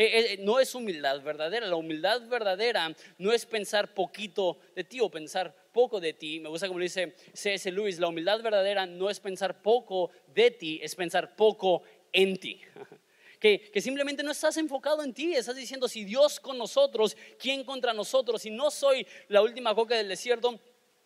Eh, 0.00 0.34
eh, 0.34 0.38
no 0.42 0.60
es 0.60 0.76
humildad 0.76 1.20
verdadera. 1.22 1.66
La 1.66 1.74
humildad 1.74 2.22
verdadera 2.28 2.94
no 3.18 3.32
es 3.32 3.44
pensar 3.44 3.94
poquito 3.94 4.56
de 4.76 4.84
ti 4.84 5.00
o 5.00 5.10
pensar 5.10 5.52
poco 5.72 5.98
de 5.98 6.12
ti. 6.12 6.38
Me 6.38 6.48
gusta 6.48 6.68
como 6.68 6.78
dice 6.78 7.16
C.S. 7.34 7.72
Lewis, 7.72 7.98
la 7.98 8.06
humildad 8.06 8.40
verdadera 8.40 8.86
no 8.86 9.10
es 9.10 9.18
pensar 9.18 9.60
poco 9.60 10.12
de 10.32 10.52
ti, 10.52 10.78
es 10.80 10.94
pensar 10.94 11.34
poco 11.34 11.82
en 12.12 12.38
ti. 12.38 12.60
Que, 13.40 13.70
que, 13.72 13.80
simplemente 13.80 14.24
no 14.24 14.32
estás 14.32 14.56
enfocado 14.56 15.04
en 15.04 15.14
ti, 15.14 15.32
estás 15.32 15.54
diciendo, 15.54 15.86
si 15.86 16.02
Dios 16.02 16.40
con 16.40 16.58
nosotros, 16.58 17.16
¿quién 17.38 17.62
contra 17.62 17.92
nosotros? 17.92 18.42
Si 18.42 18.50
no 18.50 18.68
soy 18.68 19.06
la 19.28 19.42
última 19.42 19.76
coca 19.76 19.94
del 19.94 20.08
desierto, 20.08 20.58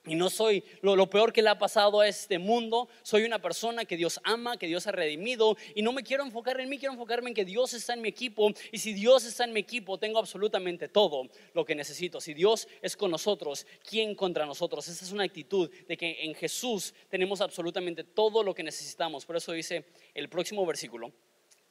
y 0.05 0.17
no 0.17 0.31
soy 0.31 0.65
lo, 0.81 1.09
peor 1.09 1.33
que 1.33 1.43
le 1.43 1.49
ha 1.49 1.59
pasado 1.59 2.01
a 2.01 2.09
este 2.09 2.39
mundo. 2.39 2.89
Soy 3.03 3.23
una 3.23 3.41
persona 3.41 3.85
que 3.85 3.97
Dios 3.97 4.21
ama, 4.25 4.57
que 4.57 4.67
Dios 4.67 4.87
ha 4.89 4.93
redimido. 4.93 5.57
Y 5.77 5.83
no 5.83 5.93
me 5.93 6.03
quiero 6.03 6.25
enfocar 6.25 6.61
en 6.61 6.69
mí, 6.69 6.79
quiero 6.79 6.93
enfocarme 6.93 7.31
en 7.31 7.35
que 7.35 7.45
Dios 7.45 7.73
está 7.73 7.95
en 7.95 8.03
mi 8.03 8.09
equipo. 8.09 8.51
Y 8.73 8.79
si 8.79 8.95
Dios 8.95 9.25
está 9.25 9.45
en 9.45 9.53
mi 9.53 9.61
equipo, 9.61 9.99
tengo 9.99 10.19
absolutamente 10.19 10.89
todo 10.89 11.29
lo 11.55 11.65
que 11.65 11.77
necesito. 11.77 12.21
Si 12.21 12.35
Dios 12.35 12.67
es 12.81 12.97
con 12.97 13.13
nosotros, 13.13 13.65
¿quién 13.89 14.17
contra 14.17 14.45
nosotros? 14.45 14.89
Esa 14.89 15.05
es 15.05 15.13
una 15.13 15.23
actitud 15.23 15.71
de 15.87 15.97
que 15.97 16.25
en 16.25 16.35
Jesús 16.35 16.95
tenemos 17.09 17.41
absolutamente 17.41 18.03
todo 18.03 18.43
lo 18.43 18.55
que 18.55 18.65
necesitamos. 18.65 19.25
Por 19.25 19.37
eso 19.37 19.53
dice 19.53 19.85
el 20.15 20.29
próximo 20.29 20.67
versículo, 20.67 21.13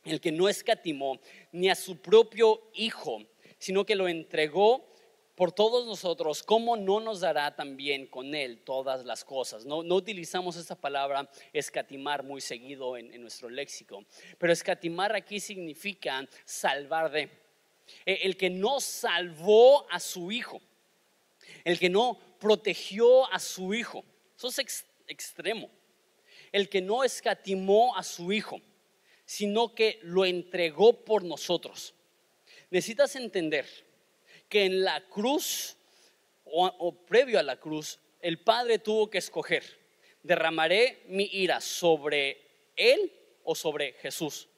el 0.05 0.21
que 0.21 0.31
no 0.31 0.47
escatimó 0.47 1.19
ni 1.51 1.69
a 1.69 1.75
su 1.75 1.97
propio 1.97 2.61
Hijo, 2.75 3.23
sino 3.59 3.85
que 3.85 3.95
lo 3.95 4.07
entregó 4.07 4.90
por 5.41 5.51
todos 5.51 5.87
nosotros, 5.87 6.43
¿cómo 6.43 6.77
no 6.77 6.99
nos 6.99 7.21
dará 7.21 7.55
también 7.55 8.05
con 8.05 8.35
Él 8.35 8.59
todas 8.59 9.03
las 9.03 9.25
cosas? 9.25 9.65
No, 9.65 9.81
no 9.81 9.95
utilizamos 9.95 10.55
esta 10.55 10.75
palabra 10.75 11.27
escatimar 11.51 12.21
muy 12.21 12.41
seguido 12.41 12.95
en, 12.95 13.19
nuestro 13.19 13.49
léxico, 13.49 14.05
pero 14.37 14.53
escatimar 14.53 15.15
aquí 15.15 15.39
significa 15.39 16.29
salvar 16.45 17.09
de. 17.09 17.21
E, 18.05 18.19
el 18.21 18.37
que 18.37 18.51
no 18.51 18.79
salvó 18.79 19.89
a 19.89 19.99
su 19.99 20.31
hijo, 20.31 20.61
el 21.63 21.79
que 21.79 21.89
no 21.89 22.19
protegió 22.39 23.25
a 23.33 23.39
su 23.39 23.73
hijo, 23.73 24.05
eso 24.37 24.49
es 24.49 24.59
ex, 24.59 24.85
extremo. 25.07 25.71
El 26.51 26.69
que 26.69 26.81
no 26.81 27.03
escatimó 27.03 27.97
a 27.97 28.03
su 28.03 28.31
hijo, 28.31 28.61
sino 29.25 29.73
que 29.73 29.97
lo 30.03 30.23
entregó 30.23 31.03
por 31.03 31.23
nosotros. 31.23 31.95
Necesitas 32.69 33.15
entender 33.15 33.65
que 34.51 34.65
en 34.65 34.83
la 34.83 34.99
cruz 35.07 35.77
o, 36.43 37.05
previo 37.05 37.39
a 37.39 37.43
la 37.43 37.55
cruz, 37.55 37.99
el 38.19 38.37
Padre 38.37 38.79
tuvo 38.79 39.09
que 39.09 39.17
escoger, 39.17 39.63
derramaré 40.21 41.03
mi 41.07 41.23
ira 41.31 41.61
sobre 41.61 42.73
Él 42.75 43.13
o 43.45 43.55
sobre 43.55 43.93
Jesús. 43.93 44.49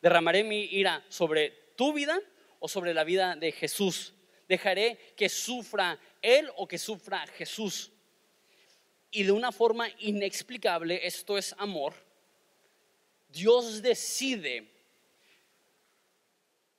Derramaré 0.00 0.44
mi 0.44 0.62
ira 0.66 1.04
sobre 1.08 1.50
tu 1.76 1.92
vida 1.92 2.20
o 2.60 2.68
sobre 2.68 2.94
la 2.94 3.02
vida 3.02 3.34
de 3.34 3.50
Jesús. 3.50 4.14
Dejaré 4.48 4.96
que 5.16 5.28
sufra 5.28 5.98
Él 6.22 6.48
o 6.56 6.68
que 6.68 6.78
sufra 6.78 7.26
Jesús. 7.26 7.90
Y 9.10 9.24
de 9.24 9.32
una 9.32 9.50
forma 9.50 9.88
inexplicable, 9.98 11.04
esto 11.04 11.36
es 11.36 11.52
amor, 11.58 11.94
Dios 13.28 13.82
decide 13.82 14.70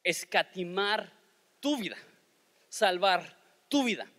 escatimar 0.01 1.11
tu 1.59 1.75
vida 1.77 1.97
salvar 2.73 3.21
tu 3.69 3.83
vida, 3.83 4.11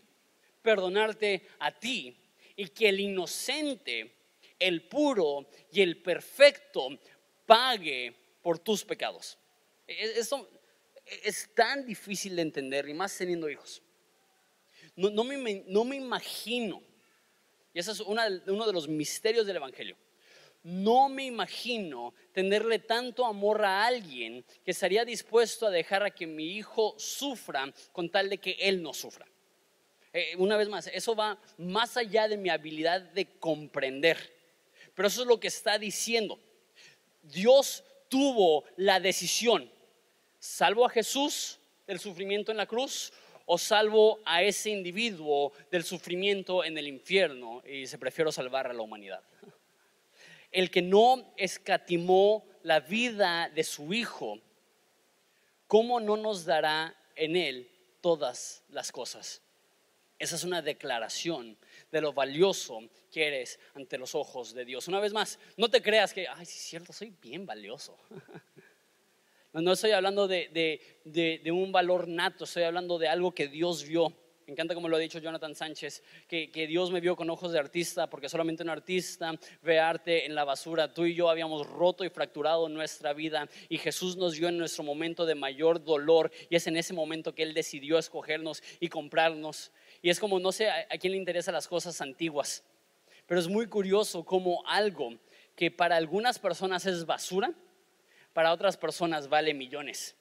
perdonarte 0.62 1.48
a 1.58 1.72
ti 1.72 2.16
y 2.54 2.68
que 2.68 2.88
el 2.88 3.00
inocente, 3.00 4.14
el 4.60 4.86
puro 4.86 5.48
y 5.72 5.80
el 5.80 6.00
perfecto 6.00 6.88
pague 7.46 8.14
por 8.40 8.60
tus 8.60 8.84
pecados. 8.84 9.36
E-, 9.88 10.20
eso 10.20 10.48
es 11.24 11.52
tan 11.52 11.84
difícil 11.84 12.36
de 12.36 12.42
entender 12.42 12.88
y 12.88 12.94
más 12.94 13.18
teniendo 13.18 13.50
hijos. 13.50 13.82
No, 14.94 15.24
me, 15.24 15.64
no 15.66 15.84
me, 15.84 15.96
imagino, 15.96 16.80
y 17.72 17.80
ese 17.80 17.90
es 17.90 17.98
uno 17.98 18.66
de 18.66 18.72
los 18.72 18.86
misterios 18.86 19.48
del 19.48 19.56
Evangelio, 19.56 19.96
no 20.64 21.10
me 21.10 21.26
imagino 21.26 22.14
tenerle 22.32 22.78
tanto 22.78 23.26
amor 23.26 23.64
a 23.64 23.84
alguien 23.86 24.44
que 24.64 24.70
estaría 24.70 25.04
dispuesto 25.04 25.66
a 25.66 25.70
dejar 25.70 26.02
a 26.02 26.10
que 26.10 26.26
mi 26.26 26.56
hijo 26.56 26.94
sufra 26.98 27.72
con 27.92 28.08
tal 28.08 28.30
de 28.30 28.38
que 28.38 28.56
él 28.58 28.82
no 28.82 28.94
sufra. 28.94 29.26
Eh, 30.12 30.34
una 30.38 30.56
vez 30.56 30.68
más, 30.70 30.86
eso 30.86 31.14
va 31.14 31.38
más 31.58 31.96
allá 31.98 32.28
de 32.28 32.38
mi 32.38 32.48
habilidad 32.48 33.02
de 33.02 33.26
comprender. 33.38 34.16
Pero 34.94 35.08
eso 35.08 35.22
es 35.22 35.28
lo 35.28 35.38
que 35.38 35.48
está 35.48 35.78
diciendo. 35.78 36.38
Dios 37.22 37.84
tuvo 38.08 38.64
la 38.76 39.00
decisión, 39.00 39.70
salvo 40.38 40.86
a 40.86 40.90
Jesús 40.90 41.58
del 41.86 42.00
sufrimiento 42.00 42.52
en 42.52 42.56
la 42.56 42.66
cruz 42.66 43.12
o 43.44 43.58
salvo 43.58 44.20
a 44.24 44.42
ese 44.42 44.70
individuo 44.70 45.52
del 45.70 45.84
sufrimiento 45.84 46.64
en 46.64 46.78
el 46.78 46.88
infierno 46.88 47.62
y 47.66 47.86
se 47.86 47.98
prefiero 47.98 48.32
salvar 48.32 48.68
a 48.68 48.72
la 48.72 48.80
humanidad 48.80 49.20
el 50.54 50.70
que 50.70 50.82
no 50.82 51.34
escatimó 51.36 52.46
la 52.62 52.78
vida 52.78 53.50
de 53.50 53.64
su 53.64 53.92
Hijo, 53.92 54.40
¿cómo 55.66 55.98
no 55.98 56.16
nos 56.16 56.44
dará 56.44 56.96
en 57.16 57.34
Él 57.34 57.68
todas 58.00 58.62
las 58.68 58.92
cosas? 58.92 59.42
Esa 60.16 60.36
es 60.36 60.44
una 60.44 60.62
declaración 60.62 61.58
de 61.90 62.00
lo 62.00 62.12
valioso 62.12 62.88
que 63.10 63.26
eres 63.26 63.58
ante 63.74 63.98
los 63.98 64.14
ojos 64.14 64.54
de 64.54 64.64
Dios. 64.64 64.86
Una 64.86 65.00
vez 65.00 65.12
más, 65.12 65.40
no 65.56 65.68
te 65.68 65.82
creas 65.82 66.14
que, 66.14 66.28
ay, 66.28 66.46
sí 66.46 66.56
es 66.56 66.64
cierto, 66.64 66.92
soy 66.92 67.10
bien 67.20 67.44
valioso. 67.44 67.98
No, 69.52 69.70
estoy 69.70 69.92
hablando 69.92 70.26
de, 70.26 70.50
de 71.04 71.52
un 71.52 71.70
valor 71.70 72.08
nato, 72.08 72.42
estoy 72.42 72.64
hablando 72.64 72.98
de 72.98 73.06
algo 73.06 73.32
que 73.32 73.46
Dios 73.46 73.84
vio 73.84 74.12
me 74.46 74.52
encanta 74.52 74.74
como 74.74 74.88
lo 74.88 74.96
ha 74.96 75.00
dicho 75.00 75.18
Jonathan 75.18 75.54
Sánchez, 75.54 76.02
que, 76.28 76.66
Dios 76.68 76.90
me 76.90 77.00
vio 77.00 77.16
con 77.16 77.30
ojos 77.30 77.52
de 77.52 77.58
artista, 77.58 78.10
porque 78.10 78.28
solamente 78.28 78.62
un 78.62 78.68
artista 78.68 79.32
ve 79.62 79.78
arte 79.78 80.26
en 80.26 80.34
la 80.34 80.44
basura. 80.44 80.92
Tú 80.92 81.06
y 81.06 81.14
yo 81.14 81.30
habíamos 81.30 81.66
roto 81.66 82.04
y 82.04 82.10
fracturado 82.10 82.68
nuestra 82.68 83.14
vida 83.14 83.48
y 83.68 83.78
Jesús 83.78 84.16
nos 84.16 84.38
vio 84.38 84.48
en 84.48 84.58
nuestro 84.58 84.84
momento 84.84 85.24
de 85.24 85.34
mayor 85.34 85.82
dolor 85.82 86.30
y 86.50 86.56
es 86.56 86.66
en 86.66 86.76
ese 86.76 86.92
momento 86.92 87.34
que 87.34 87.42
Él 87.42 87.54
decidió 87.54 87.98
escogernos 87.98 88.62
y 88.80 88.88
comprarnos. 88.88 89.72
Y 90.02 90.10
es 90.10 90.20
como, 90.20 90.38
no 90.38 90.52
sé 90.52 90.68
a, 90.68 90.86
a 90.90 90.98
quién 90.98 91.12
le 91.12 91.18
interesan 91.18 91.54
las 91.54 91.66
cosas 91.66 92.00
antiguas, 92.02 92.62
pero 93.26 93.40
es 93.40 93.48
muy 93.48 93.66
curioso 93.66 94.24
como 94.24 94.66
algo 94.66 95.16
que 95.56 95.70
para 95.70 95.96
algunas 95.96 96.38
personas 96.38 96.84
es 96.84 97.06
basura, 97.06 97.54
para 98.34 98.52
otras 98.52 98.76
personas 98.76 99.28
vale 99.28 99.54
millones. 99.54 100.16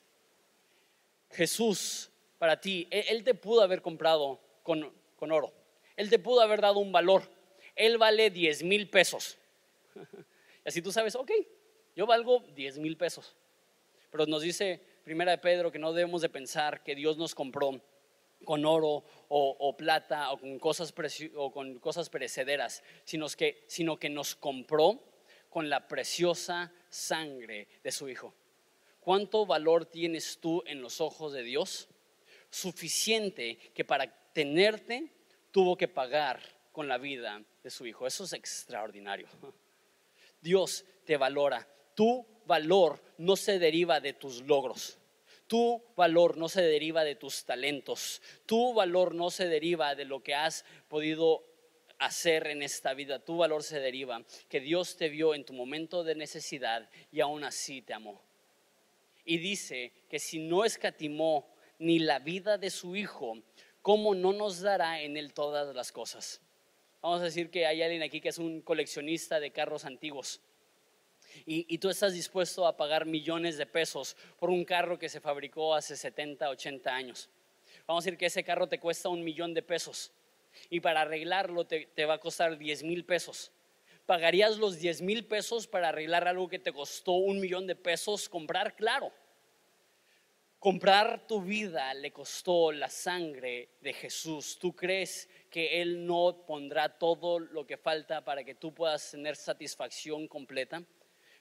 Jesús 1.32 2.13
para 2.38 2.60
ti. 2.60 2.88
Él 2.92 3.24
te 3.24 3.34
pudo 3.34 3.62
haber 3.62 3.82
comprado 3.82 4.40
con, 4.64 4.94
oro. 5.20 5.54
Él 5.96 6.10
te 6.10 6.20
pudo 6.20 6.42
haber 6.42 6.62
dado 6.62 6.80
un 6.80 6.92
valor. 6.92 7.24
Él 7.76 7.98
vale 7.98 8.30
10 8.30 8.64
mil 8.64 8.90
pesos. 8.90 9.38
Y 10.66 10.70
así 10.70 10.82
tú 10.82 10.94
sabes, 10.94 11.14
ok, 11.16 11.30
yo 11.94 12.06
valgo 12.06 12.40
10 12.56 12.78
mil 12.80 12.96
pesos. 12.96 13.36
Pero 14.10 14.26
nos 14.28 14.42
dice 14.42 14.82
Primera 15.04 15.32
de 15.32 15.38
Pedro 15.38 15.74
que 15.74 15.78
no 15.78 15.92
debemos 15.92 16.22
de 16.22 16.30
pensar 16.30 16.84
que 16.84 16.96
Dios 16.96 17.18
nos 17.18 17.36
compró 17.36 17.82
con 18.46 18.66
oro 18.66 19.04
o, 19.28 19.76
plata 19.76 20.32
o 20.32 20.38
con, 20.38 20.60
cosas 20.60 20.94
o 21.36 21.52
con 21.52 21.80
cosas 21.80 22.10
perecederas, 22.10 22.82
sino 23.04 23.28
que, 23.28 23.66
sino 23.68 23.98
que 23.98 24.10
nos 24.10 24.36
compró 24.36 25.04
con 25.50 25.70
la 25.70 25.88
preciosa 25.88 26.72
sangre 26.90 27.68
de 27.84 27.92
su 27.92 28.08
Hijo. 28.10 28.34
¿Cuánto 29.00 29.46
valor 29.46 29.86
tienes 29.86 30.40
tú 30.40 30.64
en 30.66 30.82
los 30.82 31.02
ojos 31.02 31.34
de 31.34 31.44
Dios? 31.44 31.90
Suficiente 32.54 33.58
que 33.74 33.84
para 33.84 34.08
tenerte 34.32 35.12
tuvo 35.52 35.76
que 35.76 35.88
pagar 35.88 36.40
con 36.72 36.88
la 36.88 37.00
vida 37.00 37.44
de 37.64 37.70
su 37.70 37.86
hijo. 37.88 38.06
Eso 38.06 38.26
es 38.26 38.34
extraordinario. 38.34 39.28
Dios 40.40 40.86
te 41.06 41.18
valora. 41.18 41.68
Tu 41.96 42.26
valor 42.46 43.02
no 43.18 43.36
se 43.36 43.58
deriva 43.58 44.00
de 44.00 44.14
tus 44.14 44.42
logros. 44.42 45.00
Tu 45.48 45.84
valor 45.96 46.38
no 46.38 46.48
se 46.48 46.62
deriva 46.62 47.04
de 47.04 47.16
tus 47.16 47.44
talentos. 47.44 48.22
Tu 48.46 48.74
valor 48.74 49.16
no 49.16 49.32
se 49.32 49.48
deriva 49.48 49.96
de 49.96 50.06
lo 50.06 50.22
que 50.22 50.36
has 50.36 50.64
podido 50.88 51.44
hacer 51.98 52.48
en 52.48 52.62
esta 52.62 52.94
vida. 52.94 53.20
Tu 53.20 53.36
valor 53.36 53.64
se 53.64 53.80
deriva 53.80 54.24
que 54.48 54.60
Dios 54.60 54.96
te 54.96 55.10
vio 55.10 55.34
en 55.34 55.44
tu 55.44 55.54
momento 55.54 56.04
de 56.04 56.16
necesidad 56.16 56.88
y 57.12 57.20
aún 57.22 57.44
así 57.44 57.82
te 57.82 57.94
amó. 57.94 58.22
Y 59.26 59.38
dice 59.38 59.94
que 60.10 60.20
si 60.20 60.40
no 60.40 60.66
escatimó 60.66 61.53
ni 61.80 62.00
la 62.00 62.20
vida 62.20 62.58
de 62.58 62.70
su 62.70 62.96
Hijo, 62.96 63.38
¿cómo 63.82 64.16
no 64.16 64.34
nos 64.34 64.62
dará 64.62 65.02
en 65.02 65.18
Él 65.18 65.34
todas 65.34 65.76
las 65.76 65.92
cosas? 65.92 66.42
Vamos 67.02 67.22
a 67.22 67.26
decir 67.26 67.50
que 67.50 67.66
hay 67.66 67.82
alguien 67.82 68.02
aquí 68.02 68.22
que 68.22 68.30
es 68.30 68.38
un 68.38 68.62
coleccionista 68.62 69.40
de 69.40 69.52
carros 69.52 69.84
antiguos. 69.84 70.42
Y, 71.46 71.78
tú 71.80 71.90
estás 71.90 72.14
dispuesto 72.14 72.66
a 72.68 72.78
pagar 72.78 73.06
millones 73.06 73.58
de 73.58 73.66
pesos 73.66 74.16
por 74.40 74.50
un 74.50 74.64
carro 74.64 75.00
que 75.00 75.10
se 75.10 75.20
fabricó 75.20 75.74
hace 75.74 75.98
70, 75.98 76.48
80 76.50 76.94
años. 76.94 77.30
Vamos 77.88 78.04
a 78.04 78.06
decir 78.06 78.18
que 78.18 78.28
ese 78.28 78.44
carro 78.44 78.68
te 78.68 78.80
cuesta 78.80 79.10
un 79.10 79.24
millón 79.24 79.54
de 79.54 79.64
pesos 79.64 80.12
y 80.70 80.80
para 80.80 81.02
arreglarlo 81.02 81.66
te, 81.66 81.88
te 81.88 82.06
va 82.06 82.16
a 82.16 82.20
costar 82.20 82.58
10 82.58 82.84
mil 82.84 83.04
pesos. 83.04 83.52
¿Pagarías 84.06 84.58
los 84.58 84.80
10 84.80 85.02
mil 85.02 85.26
pesos 85.26 85.66
para 85.68 85.90
arreglar 85.90 86.28
algo 86.28 86.48
que 86.48 86.60
te 86.60 86.72
costó 86.72 87.14
un 87.14 87.40
millón 87.40 87.68
de 87.68 87.76
pesos 87.76 88.30
comprar? 88.30 88.76
Claro. 88.76 89.12
Comprar 90.64 91.28
tu 91.28 91.42
vida 91.42 91.94
le 91.94 92.14
costó 92.14 92.72
la 92.72 92.88
sangre 92.88 93.72
de 93.82 93.92
Jesús. 93.92 94.58
¿Tú 94.58 94.74
crees 94.74 95.28
que 95.50 95.82
Él 95.82 96.08
no 96.08 96.46
pondrá 96.48 96.98
todo 96.98 97.38
lo 97.38 97.68
que 97.68 97.76
falta 97.76 98.24
para 98.24 98.46
que 98.46 98.56
tú 98.56 98.74
puedas 98.74 99.12
tener 99.12 99.36
satisfacción 99.36 100.26
completa? 100.26 100.82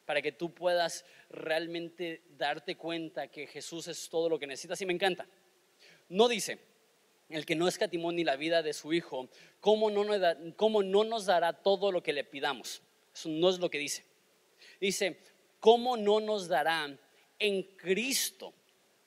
Para 0.07 0.21
que 0.21 0.33
tú 0.33 0.53
puedas 0.53 1.05
realmente 1.31 2.25
darte 2.37 2.75
cuenta 2.75 3.29
que 3.29 3.47
Jesús 3.47 3.87
es 3.87 4.09
todo 4.09 4.29
lo 4.29 4.41
que 4.41 4.49
necesitas. 4.49 4.81
Y 4.81 4.87
me 4.87 4.93
encanta. 4.93 5.29
No 6.09 6.27
dice, 6.27 6.59
el 7.29 7.47
que 7.47 7.55
no 7.55 7.69
escatimó 7.69 8.11
ni 8.11 8.25
la 8.25 8.35
vida 8.35 8.61
de 8.61 8.73
su 8.73 8.93
Hijo, 8.93 9.29
¿cómo 9.61 9.89
no, 9.89 11.05
nos 11.05 11.27
dará 11.27 11.53
todo 11.53 11.93
lo 11.93 12.03
que 12.03 12.13
le 12.13 12.25
pidamos? 12.25 12.83
Eso 13.15 13.29
no 13.29 13.51
es 13.51 13.61
lo 13.61 13.71
que 13.71 13.79
dice. 13.79 14.05
Dice, 14.81 15.21
¿cómo 15.61 15.97
no 15.97 16.19
nos 16.19 16.49
dará 16.49 16.99
en 17.39 17.63
Cristo 17.77 18.53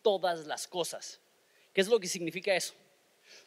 todas 0.06 0.46
las 0.46 0.68
cosas? 0.68 1.20
¿Qué 1.74 1.82
es 1.82 1.88
lo 1.88 2.00
que 2.00 2.08
significa 2.08 2.56
eso? 2.56 2.76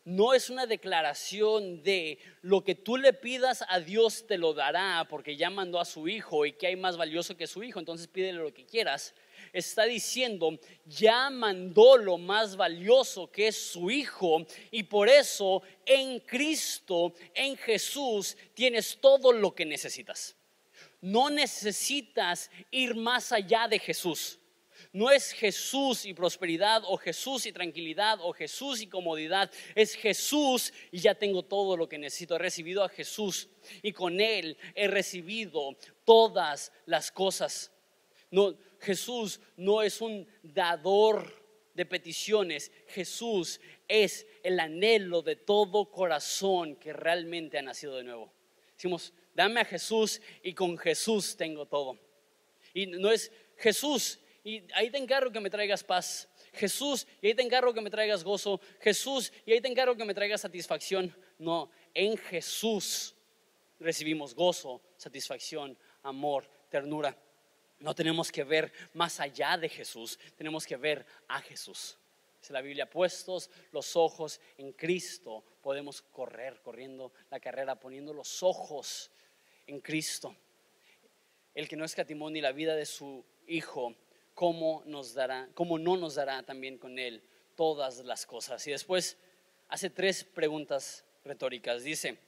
No 0.05 0.35
es 0.35 0.51
una 0.51 0.67
declaración 0.67 1.85
de 1.85 2.19
lo 2.43 2.65
que 2.65 2.75
tú 2.75 2.97
le 2.97 3.13
pidas 3.13 3.65
a 3.69 3.79
Dios 3.79 4.27
te 4.27 4.37
lo 4.37 4.53
dará 4.53 5.07
porque 5.09 5.37
ya 5.37 5.51
mandó 5.51 5.79
a 5.79 5.85
su 5.85 6.09
hijo 6.09 6.45
y 6.45 6.53
que 6.55 6.67
hay 6.67 6.75
más 6.75 6.97
valioso 6.97 7.37
que 7.37 7.47
su 7.47 7.63
hijo, 7.63 7.79
entonces 7.79 8.09
pídele 8.09 8.41
lo 8.41 8.53
que 8.53 8.67
quieras. 8.67 9.15
Está 9.53 9.85
diciendo, 9.85 10.59
ya 10.85 11.31
mandó 11.31 11.97
lo 11.97 12.19
más 12.19 12.57
valioso 12.57 13.31
que 13.31 13.47
es 13.47 13.57
su 13.57 13.89
hijo 13.89 14.45
y 14.73 14.83
por 14.83 15.09
eso 15.09 15.63
en 15.87 16.19
Cristo, 16.19 17.15
en 17.33 17.57
Jesús, 17.57 18.37
tienes 18.55 18.99
todo 19.01 19.31
lo 19.33 19.55
que 19.55 19.65
necesitas. 19.65 20.35
No 21.01 21.31
necesitas 21.31 22.51
ir 22.73 22.97
más 22.97 23.31
allá 23.31 23.69
de 23.69 23.79
Jesús. 23.79 24.41
No 24.93 25.11
es 25.11 25.33
Jesús 25.33 26.07
y 26.07 26.15
prosperidad 26.15 26.83
o 26.87 26.97
Jesús 26.97 27.45
y 27.47 27.53
tranquilidad 27.53 28.19
o 28.23 28.33
Jesús 28.33 28.81
y 28.81 28.87
comodidad. 28.87 29.51
Es 29.75 29.95
Jesús 29.95 30.73
y 30.91 30.99
ya 30.99 31.15
tengo 31.15 31.43
todo 31.43 31.77
lo 31.77 31.89
que 31.89 31.99
necesito. 31.99 32.37
He 32.37 32.39
recibido 32.39 32.83
a 32.83 32.89
Jesús 32.89 33.49
y 33.83 33.93
con 33.93 34.21
Él 34.21 34.57
he 34.75 34.89
recibido 34.89 35.77
todas 36.05 36.73
las 36.87 37.13
cosas. 37.13 37.71
No, 38.31 38.57
Jesús 38.81 39.41
no 39.57 39.83
es 39.83 40.01
un 40.01 40.27
dador 40.43 41.35
de 41.75 41.87
peticiones. 41.87 42.73
Jesús 42.89 43.61
es 43.87 44.27
el 44.43 44.59
anhelo 44.59 45.23
de 45.23 45.37
todo 45.37 45.91
corazón 45.91 46.77
que 46.77 46.93
realmente 46.93 47.59
ha 47.59 47.63
nacido 47.63 47.97
de 47.97 48.05
nuevo. 48.05 48.33
Decimos, 48.75 49.13
dame 49.35 49.61
a 49.61 49.65
Jesús 49.65 50.21
y 50.43 50.55
con 50.55 50.79
Jesús 50.79 51.37
tengo 51.37 51.67
todo. 51.67 51.99
Y 52.75 52.87
no 52.87 53.11
es 53.11 53.31
Jesús 53.57 54.19
y 54.45 54.63
ahí 54.75 54.91
te 54.91 54.99
encargo 54.99 55.31
que 55.31 55.41
me 55.41 55.51
traigas 55.51 55.85
paz. 55.85 56.29
Jesús 56.53 57.07
y 57.21 57.29
ahí 57.29 57.35
te 57.35 57.43
encargo 57.43 57.75
que 57.75 57.81
me 57.81 57.91
traigas 57.91 58.25
gozo. 58.25 58.61
Jesús 58.81 59.33
y 59.45 59.53
ahí 59.53 59.61
te 59.61 59.69
encargo 59.69 59.97
que 59.97 60.05
me 60.05 60.15
traigas 60.15 60.41
satisfacción. 60.41 61.15
No, 61.39 61.71
en 61.95 62.17
Jesús 62.17 63.15
recibimos 63.79 64.35
gozo, 64.35 64.81
satisfacción, 64.97 65.77
amor, 66.03 66.49
ternura. 66.71 67.17
No 67.81 67.95
tenemos 67.95 68.33
que 68.33 68.45
ver 68.45 68.73
más 68.95 69.21
allá 69.21 69.57
de 69.57 69.69
Jesús, 69.69 70.19
tenemos 70.37 70.67
que 70.67 70.77
ver 70.77 71.07
a 71.29 71.41
Jesús. 71.41 71.97
Dice 72.41 72.53
la 72.53 72.61
Biblia, 72.61 72.89
puestos 72.89 73.51
los 73.73 73.97
ojos 73.97 74.41
en 74.57 74.73
Cristo, 74.73 75.45
podemos 75.61 76.03
correr, 76.03 76.61
corriendo 76.63 77.13
la 77.31 77.41
carrera, 77.41 77.79
poniendo 77.79 78.13
los 78.13 78.43
ojos 78.43 79.11
en 79.67 79.81
Cristo. 79.81 80.35
El 81.55 81.69
que 81.69 81.77
no 81.77 81.85
escatimó 81.85 82.31
ni 82.31 82.41
la 82.41 82.53
vida 82.53 82.75
de 82.75 82.87
su 82.87 83.25
Hijo, 83.47 83.95
¿cómo 84.39 84.85
nos 84.87 85.15
dará, 85.15 85.49
cómo 85.53 85.81
no 85.81 85.97
nos 85.97 86.15
dará 86.15 86.45
también 86.45 86.79
con 86.79 87.01
Él 87.01 87.21
todas 87.57 88.05
las 88.05 88.25
cosas? 88.25 88.65
Y 88.69 88.71
después 88.71 89.17
hace 89.67 89.91
tres 89.91 90.23
preguntas 90.23 91.05
retóricas. 91.25 91.83
Dice, 91.83 92.19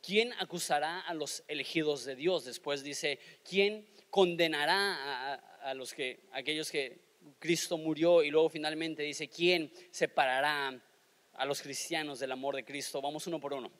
¿quién 0.00 0.32
acusará 0.38 1.00
a 1.00 1.12
los 1.12 1.44
elegidos 1.46 2.06
de 2.06 2.16
Dios? 2.16 2.46
Después 2.46 2.82
dice, 2.82 3.18
¿quién 3.46 3.86
condenará 4.08 5.34
a, 5.64 5.74
los 5.74 5.92
que, 5.92 6.20
a 6.32 6.38
aquellos 6.38 6.70
que 6.70 6.98
Cristo 7.38 7.76
murió? 7.76 8.22
Y 8.22 8.30
luego 8.30 8.48
finalmente 8.48 9.02
dice, 9.02 9.28
¿quién 9.28 9.70
separará 9.90 10.82
a 11.34 11.44
los 11.44 11.60
cristianos 11.60 12.20
del 12.20 12.32
amor 12.32 12.56
de 12.56 12.64
Cristo? 12.64 13.02
Vamos 13.02 13.26
uno 13.26 13.38
por 13.38 13.52
uno. 13.52 13.70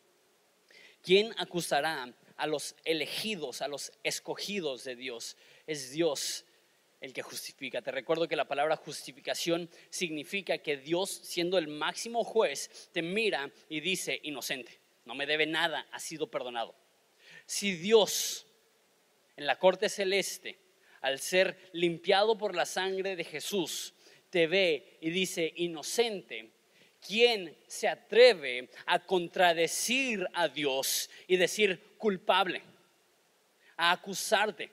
¿Quién 1.03 1.35
acusará 1.39 2.13
a 2.37 2.47
los 2.47 2.77
elegidos, 2.85 3.63
a 3.63 3.69
los 3.69 3.91
escogidos 4.03 4.85
de 4.85 4.97
Dios? 4.97 5.39
Es 5.67 5.93
Dios 5.93 6.45
el 7.01 7.13
que 7.13 7.23
justifica. 7.23 7.83
Te 7.83 7.91
recuerdo 7.91 8.29
que 8.29 8.37
la 8.37 8.49
palabra 8.49 8.77
justificación 8.77 9.71
significa 9.91 10.59
que 10.59 10.77
Dios, 10.77 11.11
siendo 11.11 11.59
el 11.59 11.69
máximo 11.69 12.25
juez, 12.25 12.91
te 12.93 13.03
mira 13.03 13.51
y 13.69 13.81
dice, 13.81 14.19
inocente, 14.23 14.79
no 15.05 15.15
me 15.15 15.27
debe 15.27 15.47
nada, 15.47 15.87
ha 15.93 16.01
sido 16.01 16.31
perdonado. 16.31 16.75
Si 17.47 17.73
Dios 17.73 18.47
en 19.37 19.47
la 19.47 19.59
corte 19.59 19.89
celeste, 19.89 20.59
al 21.01 21.21
ser 21.21 21.71
limpiado 21.73 22.37
por 22.37 22.55
la 22.55 22.67
sangre 22.67 23.15
de 23.15 23.25
Jesús, 23.25 23.95
te 24.31 24.47
ve 24.47 24.99
y 25.01 25.11
dice, 25.11 25.53
inocente, 25.57 26.51
¿quién 27.07 27.57
se 27.67 27.89
atreve 27.89 28.69
a 28.87 28.99
contradecir 28.99 30.27
a 30.35 30.49
Dios 30.49 31.09
y 31.27 31.37
decir 31.37 31.95
culpable? 31.97 32.63
A 33.77 33.93
acusarte. 33.93 34.71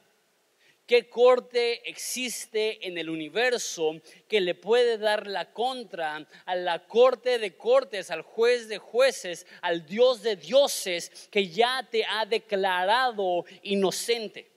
¿Qué 0.85 1.09
corte 1.09 1.89
existe 1.89 2.85
en 2.87 2.99
el 2.99 3.09
universo 3.09 3.99
que 4.27 4.39
le 4.39 4.53
puede 4.53 4.99
dar 4.99 5.25
la 5.25 5.51
contra 5.51 6.27
a 6.45 6.55
la 6.55 6.85
corte 6.85 7.39
de 7.39 7.57
cortes, 7.57 8.11
al 8.11 8.21
juez 8.21 8.67
de 8.67 8.77
jueces, 8.77 9.47
al 9.61 9.85
Dios 9.87 10.21
de 10.21 10.35
dioses 10.35 11.27
que 11.31 11.49
ya 11.49 11.87
te 11.89 12.05
ha 12.05 12.25
declarado 12.27 13.45
inocente? 13.63 14.51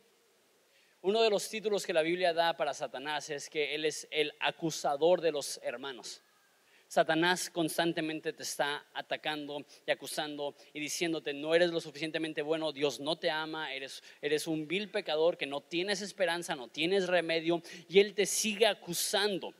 Uno 1.00 1.22
de 1.22 1.30
los 1.30 1.48
títulos 1.48 1.86
que 1.86 1.94
la 1.94 2.02
Biblia 2.02 2.34
da 2.34 2.56
para 2.58 2.74
Satanás 2.74 3.30
es 3.30 3.48
que 3.48 3.74
él 3.74 3.86
es 3.86 4.06
el 4.10 4.34
acusador 4.40 5.22
de 5.22 5.32
los 5.32 5.58
hermanos. 5.62 6.20
Satanás 6.88 7.50
constantemente 7.50 8.32
te 8.32 8.42
está 8.42 8.86
atacando 8.94 9.64
y 9.86 9.90
acusando 9.90 10.56
y 10.72 10.80
diciéndote, 10.80 11.34
no 11.34 11.54
eres 11.54 11.70
lo 11.70 11.80
suficientemente 11.80 12.40
bueno, 12.40 12.72
Dios 12.72 12.98
no 12.98 13.16
te 13.16 13.30
ama, 13.30 13.74
eres, 13.74 14.02
eres 14.22 14.46
un 14.46 14.66
vil 14.66 14.90
pecador 14.90 15.36
que 15.36 15.46
no 15.46 15.60
tienes 15.60 16.00
esperanza, 16.00 16.56
no 16.56 16.68
tienes 16.68 17.06
remedio 17.06 17.62
y 17.90 18.00
Él 18.00 18.14
te 18.14 18.24
sigue 18.24 18.66
acusando. 18.66 19.52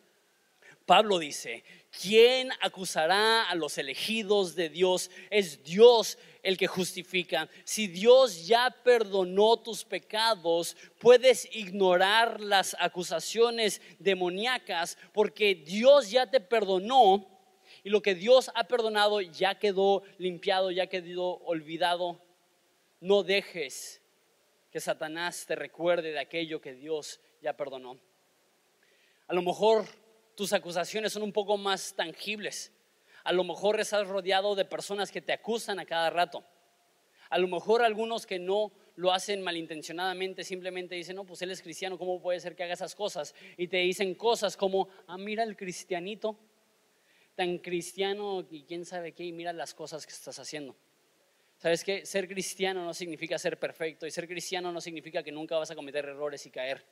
Pablo 0.87 1.19
dice, 1.19 1.64
¿quién 1.90 2.51
acusará 2.61 3.48
a 3.48 3.55
los 3.55 3.79
elegidos 3.79 4.55
de 4.55 4.68
Dios? 4.68 5.11
Es 5.31 5.62
Dios 5.62 6.18
el 6.42 6.57
que 6.57 6.66
justifica. 6.66 7.48
Si 7.64 7.87
Dios 7.87 8.46
ya 8.46 8.70
perdonó 8.70 9.57
tus 9.57 9.85
pecados, 9.85 10.77
puedes 10.98 11.48
ignorar 11.55 12.40
las 12.40 12.77
acusaciones 12.79 13.81
demoníacas 13.98 14.96
porque 15.12 15.55
Dios 15.55 16.11
ya 16.11 16.31
te 16.31 16.40
perdonó 16.40 17.27
y 17.85 17.90
lo 17.90 18.03
que 18.03 18.14
Dios 18.14 18.51
ha 18.55 18.64
perdonado 18.64 19.20
ya 19.20 19.59
quedó 19.59 20.03
limpiado, 20.18 20.70
ya 20.70 20.87
quedó 20.87 21.38
olvidado. 21.44 22.20
No 23.01 23.22
dejes 23.22 24.01
que 24.70 24.81
Satanás 24.81 25.46
te 25.46 25.55
recuerde 25.55 26.12
de 26.12 26.18
aquello 26.18 26.61
que 26.61 26.74
Dios 26.74 27.20
ya 27.40 27.53
perdonó. 27.53 27.98
A 29.27 29.35
lo 29.35 29.42
mejor 29.42 29.87
tus 30.38 30.53
acusaciones 30.53 31.12
son 31.12 31.24
un 31.24 31.33
poco 31.33 31.57
más 31.57 31.94
tangibles. 31.96 32.70
A 33.24 33.33
lo 33.33 33.42
mejor 33.42 33.81
estás 33.81 34.07
rodeado 34.07 34.55
de 34.55 34.64
personas 34.64 35.11
que 35.11 35.20
te 35.20 35.33
acusan 35.33 35.81
a 35.81 35.85
cada 35.85 36.11
rato. 36.11 36.44
A 37.29 37.38
lo 37.38 37.48
mejor 37.48 37.83
algunos 37.83 38.24
que 38.24 38.38
no 38.38 38.70
lo 38.94 39.12
hacen 39.12 39.42
malintencionadamente 39.42 40.44
simplemente 40.44 40.94
dicen, 40.94 41.16
no, 41.16 41.24
pues 41.24 41.42
él 41.42 41.51
es 41.51 41.61
cristiano, 41.61 41.98
¿cómo 41.98 42.22
puede 42.22 42.38
ser 42.38 42.55
que 42.55 42.62
haga 42.62 42.74
esas 42.74 42.94
cosas? 42.94 43.35
Y 43.57 43.66
te 43.66 43.79
dicen 43.79 44.14
cosas 44.14 44.57
como, 44.57 44.88
ah, 45.09 45.18
mira 45.18 45.42
el 45.42 45.57
cristianito, 45.57 46.38
tan 47.35 47.59
cristiano 47.59 48.46
y 48.48 48.62
quién 48.62 48.85
sabe 48.85 49.11
qué, 49.11 49.24
y 49.24 49.33
mira 49.33 49.53
las 49.53 49.74
cosas 49.74 50.07
que 50.07 50.12
estás 50.12 50.38
haciendo. 50.38 50.77
¿Sabes 51.57 51.83
qué? 51.83 52.07
Ser 52.07 52.29
cristiano 52.29 52.85
no 52.85 52.94
significa 52.94 53.40
ser 53.40 53.59
perfecto 53.59 54.07
y 54.07 54.12
ser 54.12 54.29
cristiano 54.29 54.70
no 54.70 54.81
significa 54.81 55.20
que 55.24 55.33
nunca 55.33 55.59
vas 55.59 55.72
a 55.72 55.74
cometer 55.74 56.05
errores 56.05 56.46
y 56.46 56.51
caer. 56.51 56.85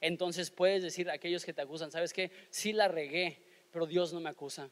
Entonces 0.00 0.50
puedes 0.50 0.82
decir 0.82 1.10
a 1.10 1.14
aquellos 1.14 1.44
que 1.44 1.52
te 1.52 1.62
acusan, 1.62 1.90
¿sabes 1.90 2.12
qué? 2.12 2.30
Sí 2.50 2.72
la 2.72 2.88
regué, 2.88 3.42
pero 3.70 3.86
Dios 3.86 4.12
no 4.12 4.20
me 4.20 4.30
acusa. 4.30 4.70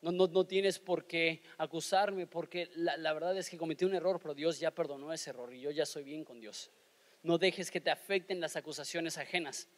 No, 0.00 0.12
no, 0.12 0.28
no 0.28 0.46
tienes 0.46 0.78
por 0.78 1.06
qué 1.06 1.42
acusarme 1.56 2.26
porque 2.26 2.70
la, 2.74 2.96
la 2.96 3.12
verdad 3.12 3.36
es 3.36 3.50
que 3.50 3.58
cometí 3.58 3.84
un 3.84 3.94
error, 3.94 4.20
pero 4.20 4.34
Dios 4.34 4.60
ya 4.60 4.70
perdonó 4.70 5.12
ese 5.12 5.30
error 5.30 5.52
y 5.52 5.60
yo 5.60 5.70
ya 5.70 5.86
soy 5.86 6.04
bien 6.04 6.24
con 6.24 6.40
Dios. 6.40 6.70
No 7.22 7.36
dejes 7.38 7.70
que 7.70 7.80
te 7.80 7.90
afecten 7.90 8.40
las 8.40 8.54
acusaciones 8.56 9.18
ajenas. 9.18 9.68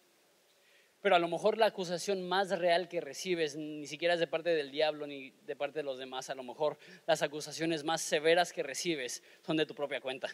Pero 1.00 1.16
a 1.16 1.18
lo 1.18 1.28
mejor 1.28 1.56
la 1.56 1.66
acusación 1.66 2.20
más 2.28 2.50
real 2.50 2.88
que 2.88 3.00
recibes 3.00 3.56
ni 3.56 3.86
siquiera 3.86 4.14
es 4.14 4.20
de 4.20 4.26
parte 4.26 4.50
del 4.50 4.70
diablo 4.70 5.06
ni 5.06 5.30
de 5.46 5.56
parte 5.56 5.78
de 5.78 5.82
los 5.82 5.98
demás. 5.98 6.28
A 6.28 6.34
lo 6.34 6.42
mejor 6.42 6.76
las 7.06 7.22
acusaciones 7.22 7.84
más 7.84 8.02
severas 8.02 8.52
que 8.52 8.62
recibes 8.62 9.22
son 9.44 9.56
de 9.56 9.64
tu 9.64 9.74
propia 9.74 10.02
cuenta. 10.02 10.28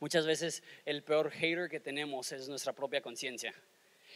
Muchas 0.00 0.26
veces 0.26 0.62
el 0.86 1.04
peor 1.04 1.30
hater 1.30 1.68
que 1.68 1.78
tenemos 1.78 2.32
es 2.32 2.48
nuestra 2.48 2.72
propia 2.72 3.02
conciencia. 3.02 3.54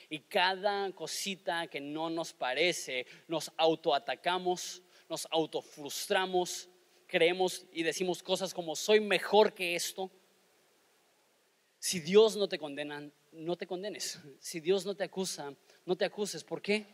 Y 0.08 0.20
cada 0.20 0.90
cosita 0.92 1.66
que 1.66 1.80
no 1.80 2.10
nos 2.10 2.32
parece, 2.32 3.06
nos 3.28 3.52
autoatacamos, 3.56 4.82
nos 5.08 5.28
autofrustramos, 5.30 6.68
creemos 7.06 7.66
y 7.72 7.82
decimos 7.82 8.22
cosas 8.22 8.52
como 8.54 8.74
soy 8.74 9.00
mejor 9.00 9.54
que 9.54 9.74
esto. 9.76 10.10
Si 11.78 12.00
Dios 12.00 12.34
no 12.36 12.48
te 12.48 12.58
condena, 12.58 13.06
no 13.32 13.56
te 13.56 13.66
condenes. 13.66 14.18
Si 14.40 14.60
Dios 14.60 14.86
no 14.86 14.94
te 14.94 15.04
acusa, 15.04 15.54
no 15.84 15.96
te 15.96 16.06
acuses. 16.06 16.42
¿Por 16.42 16.62
qué? 16.62 16.86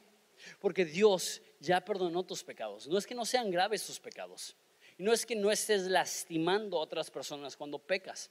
Porque 0.58 0.84
Dios 0.84 1.40
ya 1.60 1.84
perdonó 1.84 2.24
tus 2.24 2.42
pecados. 2.42 2.88
No 2.88 2.98
es 2.98 3.06
que 3.06 3.14
no 3.14 3.24
sean 3.24 3.52
graves 3.52 3.86
tus 3.86 4.00
pecados. 4.00 4.56
Y 4.98 5.04
no 5.04 5.12
es 5.12 5.24
que 5.24 5.36
no 5.36 5.52
estés 5.52 5.82
lastimando 5.82 6.78
a 6.78 6.82
otras 6.82 7.08
personas 7.08 7.56
cuando 7.56 7.78
pecas. 7.78 8.30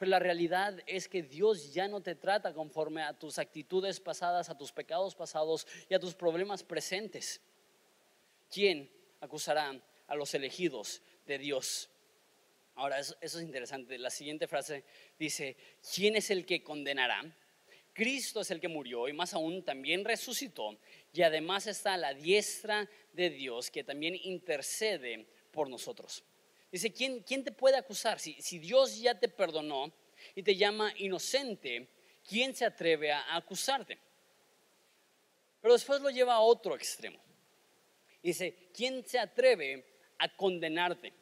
Pero 0.00 0.12
la 0.12 0.18
realidad 0.18 0.80
es 0.86 1.08
que 1.08 1.22
Dios 1.22 1.74
ya 1.74 1.86
no 1.86 2.00
te 2.00 2.14
trata 2.14 2.54
conforme 2.54 3.02
a 3.02 3.12
tus 3.12 3.38
actitudes 3.38 4.00
pasadas, 4.00 4.48
a 4.48 4.56
tus 4.56 4.72
pecados 4.72 5.14
pasados 5.14 5.66
y 5.90 5.94
a 5.94 6.00
tus 6.00 6.14
problemas 6.14 6.62
presentes. 6.64 7.38
¿Quién 8.50 8.90
acusará 9.20 9.78
a 10.06 10.14
los 10.14 10.32
elegidos 10.32 11.02
de 11.26 11.36
Dios? 11.36 11.90
Ahora, 12.76 12.98
eso, 12.98 13.14
es 13.20 13.34
interesante. 13.42 13.98
La 13.98 14.08
siguiente 14.08 14.48
frase 14.48 14.84
dice, 15.18 15.54
¿quién 15.94 16.16
es 16.16 16.30
el 16.30 16.46
que 16.46 16.62
condenará? 16.62 17.22
Cristo 17.92 18.40
es 18.40 18.50
el 18.50 18.58
que 18.58 18.68
murió 18.68 19.06
y 19.06 19.12
más 19.12 19.34
aún 19.34 19.62
también 19.62 20.06
resucitó 20.06 20.78
y 21.12 21.20
además 21.20 21.66
está 21.66 21.92
a 21.92 21.98
la 21.98 22.14
diestra 22.14 22.88
de 23.12 23.28
Dios 23.28 23.70
que 23.70 23.84
también 23.84 24.14
intercede 24.14 25.26
por 25.50 25.68
nosotros. 25.68 26.24
Dice, 26.70 26.92
¿quién, 26.92 27.20
quién 27.20 27.42
te 27.42 27.52
puede 27.52 27.76
acusar? 27.76 28.20
Si, 28.20 28.40
si 28.40 28.58
Dios 28.58 29.00
ya 29.00 29.18
te 29.18 29.28
perdonó 29.28 29.92
y 30.34 30.42
te 30.42 30.56
llama 30.56 30.92
inocente, 30.98 31.88
¿quién 32.28 32.54
se 32.54 32.64
atreve 32.64 33.10
a 33.12 33.36
acusarte? 33.36 33.98
Pero 35.60 35.74
después 35.74 36.00
lo 36.00 36.10
lleva 36.10 36.34
a 36.34 36.40
otro 36.40 36.74
extremo. 36.74 37.18
Dice, 38.22 38.70
¿quién 38.74 39.04
se 39.04 39.18
atreve 39.18 39.84
a 40.18 40.28
condenarte? 40.36 41.12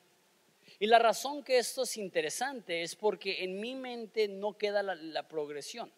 Y 0.78 0.86
la 0.86 0.98
razón 0.98 1.42
que 1.42 1.58
esto 1.58 1.82
es 1.82 1.96
interesante 1.96 2.82
es 2.82 2.94
porque 2.94 3.42
en 3.42 3.58
mi 3.58 3.74
mente 3.74 4.28
no 4.28 4.56
queda 4.56 4.82
la, 4.82 5.28
progresión, 5.28 5.92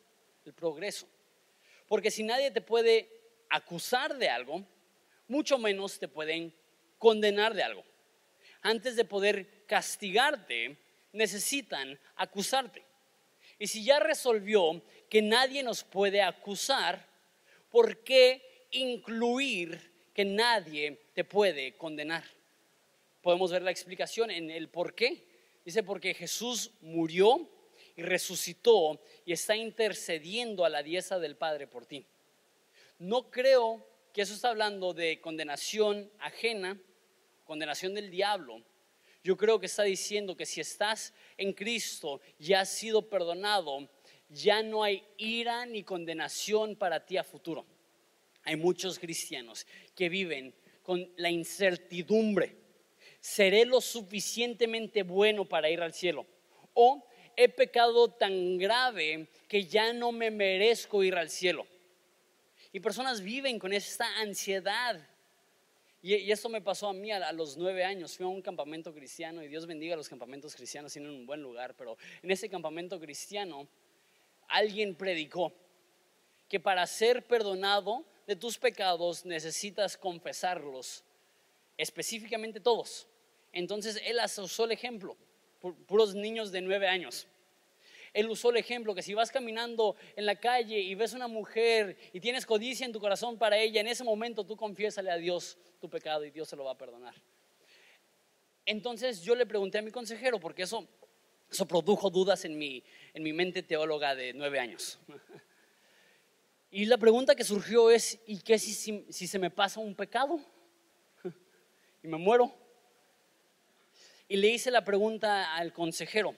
el 0.45 0.55
progreso. 0.55 1.07
Porque 1.87 2.11
si 2.11 2.23
nadie 2.23 2.51
te 2.51 2.61
puede 2.61 3.09
acusar 3.49 4.17
de 4.17 4.29
algo, 4.29 4.65
mucho 5.29 5.59
menos 5.59 5.99
te 5.99 6.09
pueden 6.09 6.55
condenar 6.99 7.55
de 7.55 7.63
algo. 7.63 7.85
Antes 8.63 8.97
de 8.97 9.05
poder 9.05 9.65
castigarte, 9.67 10.77
necesitan 11.13 11.99
acusarte. 12.17 12.83
Y 13.59 13.67
si 13.67 13.85
ya 13.85 13.99
resolvió 13.99 14.83
que 15.09 15.23
nadie 15.23 15.63
nos 15.63 15.85
puede 15.85 16.23
acusar, 16.23 17.07
¿por 17.71 18.03
qué 18.03 18.67
incluir 18.71 19.93
que 20.15 20.25
nadie 20.25 21.01
te 21.15 21.25
puede 21.25 21.77
condenar? 21.77 22.25
podemos 23.21 23.51
ver 23.51 23.63
la 23.63 23.71
explicación 23.71 24.31
en 24.31 24.51
el 24.51 24.69
por 24.69 24.95
qué. 24.95 25.25
Dice, 25.65 25.83
porque 25.83 26.15
Jesús 26.15 26.71
murió 26.81 27.49
y 27.97 28.03
resucitó 28.03 29.01
y 29.25 29.33
está 29.33 29.57
intercediendo 29.57 30.65
a 30.65 30.71
la 30.71 30.83
diestra 30.83 31.19
del 31.19 31.37
Padre 31.37 31.67
por 31.67 31.87
ti. 31.87 32.05
No 32.99 33.31
creo 33.31 33.87
que 34.13 34.23
eso 34.23 34.35
está 34.35 34.51
hablando 34.51 34.93
de 34.95 35.21
condenación 35.21 36.11
ajena, 36.19 36.79
condenación 37.51 37.95
del 37.95 38.13
diablo. 38.13 38.63
Yo 39.25 39.37
creo 39.37 39.59
que 39.59 39.67
está 39.67 39.83
diciendo 39.83 40.37
que 40.37 40.47
si 40.47 40.61
estás 40.61 41.13
en 41.37 41.53
Cristo 41.53 42.21
y 42.39 42.53
has 42.53 42.69
sido 42.69 43.09
perdonado, 43.09 43.91
ya 44.29 44.63
no 44.63 44.85
hay 44.85 45.03
ira 45.17 45.67
ni 45.67 45.83
condenación 45.83 46.77
para 46.77 47.05
ti 47.05 47.17
a 47.17 47.25
futuro. 47.25 47.67
Hay 48.45 48.55
muchos 48.55 49.01
cristianos 49.01 49.67
que 49.97 50.09
viven 50.09 50.55
con 50.85 51.11
la 51.17 51.29
incertidumbre 51.29 52.57
¿seré 53.21 53.65
lo 53.65 53.81
suficientemente 53.81 55.03
bueno 55.03 55.45
para 55.45 55.69
ir 55.71 55.81
al 55.81 55.93
cielo? 55.93 56.27
O 56.73 57.05
he 57.37 57.49
pecado 57.49 58.13
tan 58.13 58.59
grave 58.59 59.27
que 59.49 59.65
ya 59.65 59.93
no 59.93 60.13
me 60.13 60.31
merezco 60.31 61.03
ir 61.03 61.17
al 61.17 61.31
cielo. 61.31 61.67
Y 62.73 62.79
personas 62.79 63.21
viven 63.21 63.59
con 63.59 63.73
esta 63.73 64.21
ansiedad. 64.21 65.05
Y, 66.03 66.31
esto 66.31 66.49
me 66.49 66.63
pasó 66.63 66.89
a 66.89 66.93
mí 66.93 67.13
a, 67.13 67.33
los 67.33 67.57
nueve 67.57 67.85
años. 67.85 68.17
Fui 68.17 68.25
a 68.25 68.29
un 68.29 68.43
campamento 68.43 68.93
cristiano 68.95 69.43
y 69.43 69.49
Dios 69.49 69.67
bendiga 69.67 69.95
a 69.95 69.97
los 69.97 70.09
campamentos 70.09 70.55
cristianos, 70.55 70.93
tienen 70.93 71.11
un 71.11 71.27
buen 71.27 71.43
lugar. 71.43 71.75
Pero 71.77 71.97
en 72.23 72.31
ese 72.31 72.49
campamento 72.49 72.99
cristiano 72.99 73.69
alguien 74.49 74.95
predicó 74.95 75.53
que 76.49 76.59
para 76.59 76.87
ser 76.87 77.25
perdonado 77.27 78.05
de 78.27 78.35
tus 78.37 78.59
pecados 78.59 79.25
necesitas 79.25 79.97
confesarlos, 79.97 81.05
específicamente 81.77 82.61
todos. 82.61 83.07
Entonces 83.53 84.01
él 84.05 84.19
usó 84.39 84.65
el 84.65 84.73
ejemplo, 84.73 85.17
puros 85.87 86.15
niños 86.15 86.51
de 86.51 86.61
nueve 86.61 86.89
años. 86.89 87.27
Él 88.13 88.29
usó 88.29 88.51
el 88.51 88.57
ejemplo 88.57 88.95
que 88.95 89.03
si 89.03 89.15
vas 89.15 89.31
caminando 89.31 89.97
en 90.17 90.27
la 90.27 90.37
calle 90.37 90.79
y 90.79 90.95
ves 90.95 91.13
una 91.13 91.29
mujer 91.29 91.97
y 92.13 92.21
tienes 92.21 92.45
codicia 92.45 92.85
en 92.85 92.93
tu 92.93 93.01
corazón 93.01 93.39
para 93.39 93.57
ella, 93.59 93.81
en 93.81 93.87
ese 93.87 94.05
momento 94.05 94.45
tú 94.45 94.57
confiésale 94.57 95.11
a 95.11 95.17
Dios 95.17 95.59
tu 95.81 95.89
pecado 95.89 96.25
y 96.25 96.31
Dios 96.31 96.49
se 96.49 96.57
lo 96.57 96.65
va 96.65 96.73
a 96.73 96.79
perdonar. 96.79 97.15
Entonces 98.67 99.23
yo 99.23 99.35
le 99.35 99.47
pregunté 99.47 99.79
a 99.79 99.83
mi 99.83 99.91
consejero, 99.91 100.41
porque 100.41 100.63
eso, 100.63 100.89
eso 101.51 101.67
produjo 101.67 102.11
dudas 102.11 102.45
en 102.45 102.59
mi, 102.59 102.83
en 103.15 103.23
mi 103.23 103.33
mente 103.33 103.63
teóloga 103.63 104.15
de 104.15 104.33
nueve 104.33 104.59
años. 104.59 104.99
Y 106.73 106.85
la 106.85 106.99
pregunta 106.99 107.35
que 107.35 107.43
surgió 107.43 107.91
es, 107.91 108.21
¿y 108.29 108.39
qué 108.43 108.57
si, 108.57 108.73
si 109.09 109.27
se 109.27 109.39
me 109.41 109.51
pasa 109.51 109.81
un 109.81 109.97
pecado? 109.97 110.39
Y 112.05 112.07
me 112.07 112.17
muero 112.17 112.55
y 114.31 114.37
le 114.37 114.49
hice 114.49 114.71
la 114.71 114.85
pregunta 114.85 115.57
al 115.57 115.73
consejero, 115.73 116.37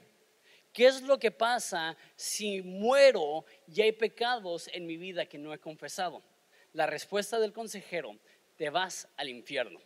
¿qué 0.73 0.87
es 0.87 1.03
lo 1.03 1.19
que 1.19 1.31
pasa 1.31 1.97
si 2.17 2.63
muero 2.63 3.45
y 3.67 3.83
hay 3.83 3.93
pecados 3.93 4.69
en 4.73 4.87
mi 4.87 4.97
vida 4.97 5.27
que 5.27 5.39
no 5.39 5.53
he 5.53 5.59
confesado? 5.59 6.23
La 6.73 6.87
respuesta 6.87 7.39
del 7.39 7.53
consejero, 7.53 8.17
te 8.57 8.71
vas 8.71 9.09
al 9.17 9.29
infierno. 9.29 9.81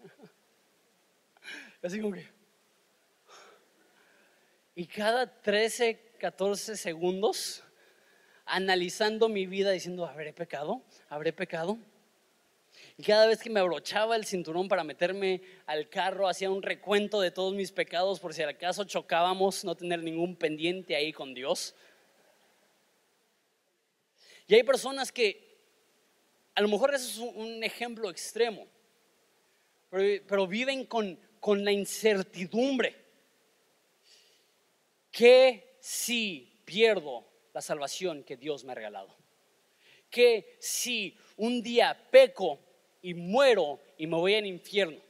Así 1.82 2.00
como 2.00 2.14
que... 2.14 2.26
Y 4.74 4.86
cada 4.86 5.42
13, 5.42 6.14
14 6.18 6.76
segundos, 6.76 7.62
analizando 8.46 9.28
mi 9.28 9.46
vida, 9.46 9.70
diciendo, 9.70 10.06
¿habré 10.06 10.32
pecado? 10.32 10.82
¿Habré 11.08 11.32
pecado? 11.32 11.78
Y 12.96 13.02
cada 13.02 13.26
vez 13.26 13.40
que 13.40 13.50
me 13.50 13.60
abrochaba 13.60 14.16
el 14.16 14.24
cinturón 14.24 14.68
para 14.68 14.84
meterme 14.84 15.42
al 15.66 15.88
carro, 15.88 16.28
hacía 16.28 16.50
un 16.50 16.62
recuento 16.62 17.20
de 17.20 17.30
todos 17.30 17.54
mis 17.54 17.72
pecados 17.72 18.20
por 18.20 18.34
si 18.34 18.42
acaso 18.42 18.84
chocábamos, 18.84 19.64
no 19.64 19.74
tener 19.74 20.02
ningún 20.02 20.36
pendiente 20.36 20.94
ahí 20.94 21.12
con 21.12 21.34
Dios. 21.34 21.74
Y 24.46 24.54
hay 24.54 24.62
personas 24.62 25.10
que, 25.10 25.56
a 26.54 26.60
lo 26.60 26.68
mejor 26.68 26.94
eso 26.94 27.08
es 27.08 27.18
un 27.36 27.64
ejemplo 27.64 28.10
extremo, 28.10 28.66
pero, 29.90 30.46
viven 30.46 30.86
con, 30.86 31.18
con 31.40 31.64
la 31.64 31.72
incertidumbre. 31.72 33.00
que 35.10 35.76
si 35.80 36.62
pierdo 36.64 37.26
la 37.52 37.60
salvación 37.60 38.24
que 38.24 38.36
Dios 38.36 38.64
me 38.64 38.72
ha 38.72 38.74
regalado? 38.74 39.22
que 40.12 40.58
si 40.60 41.16
un 41.42 41.60
día 41.60 41.96
peco 42.12 42.60
y 43.02 43.14
muero 43.14 43.80
y 43.98 44.06
me 44.06 44.16
voy 44.16 44.36
al 44.36 44.46
infierno. 44.46 45.00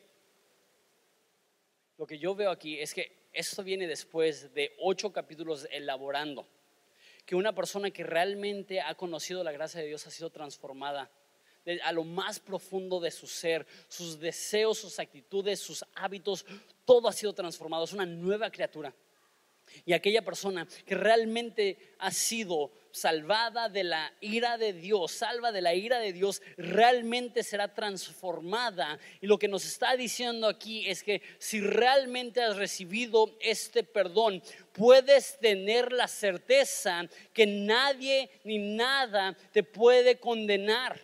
Lo 1.98 2.06
que 2.06 2.18
yo 2.18 2.34
veo 2.34 2.50
aquí 2.50 2.80
es 2.80 2.94
que 2.94 3.28
esto 3.34 3.62
viene 3.62 3.86
después 3.86 4.54
de 4.54 4.74
ocho 4.80 5.12
capítulos 5.12 5.68
elaborando, 5.70 6.46
que 7.26 7.34
una 7.34 7.54
persona 7.54 7.90
que 7.90 8.02
realmente 8.02 8.80
ha 8.80 8.94
conocido 8.94 9.44
la 9.44 9.52
gracia 9.52 9.82
de 9.82 9.88
Dios 9.88 10.06
ha 10.06 10.10
sido 10.10 10.30
transformada 10.30 11.10
a 11.84 11.92
lo 11.92 12.02
más 12.02 12.40
profundo 12.40 12.98
de 12.98 13.10
su 13.10 13.26
ser, 13.26 13.66
sus 13.88 14.18
deseos, 14.18 14.78
sus 14.78 14.98
actitudes, 14.98 15.60
sus 15.60 15.84
hábitos, 15.94 16.46
todo 16.86 17.08
ha 17.08 17.12
sido 17.12 17.34
transformado, 17.34 17.84
es 17.84 17.92
una 17.92 18.06
nueva 18.06 18.50
criatura. 18.50 18.94
Y 19.84 19.92
aquella 19.92 20.22
persona 20.22 20.66
que 20.86 20.94
realmente 20.94 21.94
ha 21.98 22.10
sido 22.10 22.72
salvada 22.92 23.68
de 23.68 23.84
la 23.84 24.12
ira 24.20 24.58
de 24.58 24.72
Dios, 24.72 25.12
salva 25.12 25.50
de 25.50 25.62
la 25.62 25.74
ira 25.74 25.98
de 25.98 26.12
Dios, 26.12 26.42
realmente 26.56 27.42
será 27.42 27.74
transformada. 27.74 28.98
Y 29.20 29.26
lo 29.26 29.38
que 29.38 29.48
nos 29.48 29.64
está 29.64 29.96
diciendo 29.96 30.46
aquí 30.46 30.86
es 30.88 31.02
que 31.02 31.22
si 31.38 31.60
realmente 31.60 32.42
has 32.42 32.56
recibido 32.56 33.36
este 33.40 33.82
perdón, 33.82 34.42
puedes 34.72 35.38
tener 35.40 35.90
la 35.92 36.06
certeza 36.06 37.08
que 37.32 37.46
nadie 37.46 38.30
ni 38.44 38.58
nada 38.58 39.36
te 39.52 39.62
puede 39.62 40.20
condenar. 40.20 41.00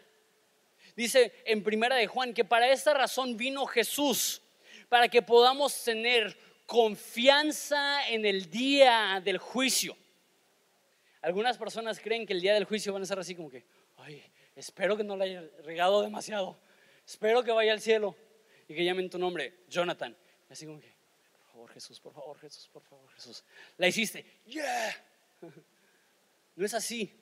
Dice 0.94 1.32
en 1.44 1.62
primera 1.62 1.96
de 1.96 2.06
Juan 2.06 2.34
que 2.34 2.44
para 2.44 2.70
esta 2.70 2.92
razón 2.92 3.36
vino 3.36 3.66
Jesús, 3.66 4.42
para 4.88 5.08
que 5.08 5.22
podamos 5.22 5.84
tener 5.84 6.36
confianza 6.66 8.06
en 8.08 8.26
el 8.26 8.50
día 8.50 9.22
del 9.24 9.38
juicio. 9.38 9.96
Algunas 11.28 11.58
personas 11.58 12.00
creen 12.00 12.24
que 12.24 12.32
el 12.32 12.40
día 12.40 12.54
del 12.54 12.64
juicio 12.64 12.90
van 12.90 13.02
a 13.02 13.04
ser 13.04 13.18
así 13.18 13.34
como 13.34 13.50
que, 13.50 13.62
ay, 13.98 14.24
espero 14.56 14.96
que 14.96 15.04
no 15.04 15.14
le 15.14 15.24
haya 15.26 15.42
regado 15.62 16.00
demasiado, 16.00 16.58
espero 17.06 17.44
que 17.44 17.52
vaya 17.52 17.70
al 17.70 17.82
cielo 17.82 18.16
y 18.66 18.74
que 18.74 18.82
llamen 18.82 19.10
tu 19.10 19.18
nombre, 19.18 19.58
Jonathan. 19.68 20.16
así 20.48 20.64
como 20.64 20.80
que, 20.80 20.90
por 21.36 21.52
favor 21.52 21.70
Jesús, 21.72 22.00
por 22.00 22.14
favor 22.14 22.38
Jesús, 22.38 22.70
por 22.72 22.82
favor 22.82 23.10
Jesús. 23.12 23.44
La 23.76 23.86
hiciste, 23.86 24.24
yeah. 24.46 25.04
No 26.56 26.64
es 26.64 26.72
así. 26.72 27.14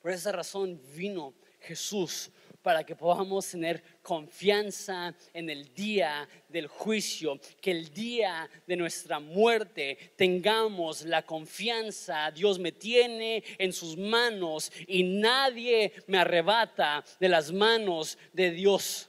Por 0.00 0.12
esa 0.12 0.30
razón 0.30 0.80
vino 0.94 1.34
Jesús 1.58 2.30
para 2.62 2.84
que 2.84 2.96
podamos 2.96 3.48
tener 3.48 3.82
confianza 4.02 5.14
en 5.32 5.48
el 5.50 5.72
día 5.74 6.28
del 6.48 6.66
juicio, 6.66 7.40
que 7.60 7.70
el 7.70 7.92
día 7.92 8.48
de 8.66 8.76
nuestra 8.76 9.20
muerte 9.20 10.12
tengamos 10.16 11.04
la 11.04 11.24
confianza, 11.24 12.30
Dios 12.30 12.58
me 12.58 12.72
tiene 12.72 13.42
en 13.58 13.72
sus 13.72 13.96
manos 13.96 14.72
y 14.86 15.02
nadie 15.02 15.92
me 16.06 16.18
arrebata 16.18 17.04
de 17.20 17.28
las 17.28 17.52
manos 17.52 18.18
de 18.32 18.50
Dios. 18.50 19.08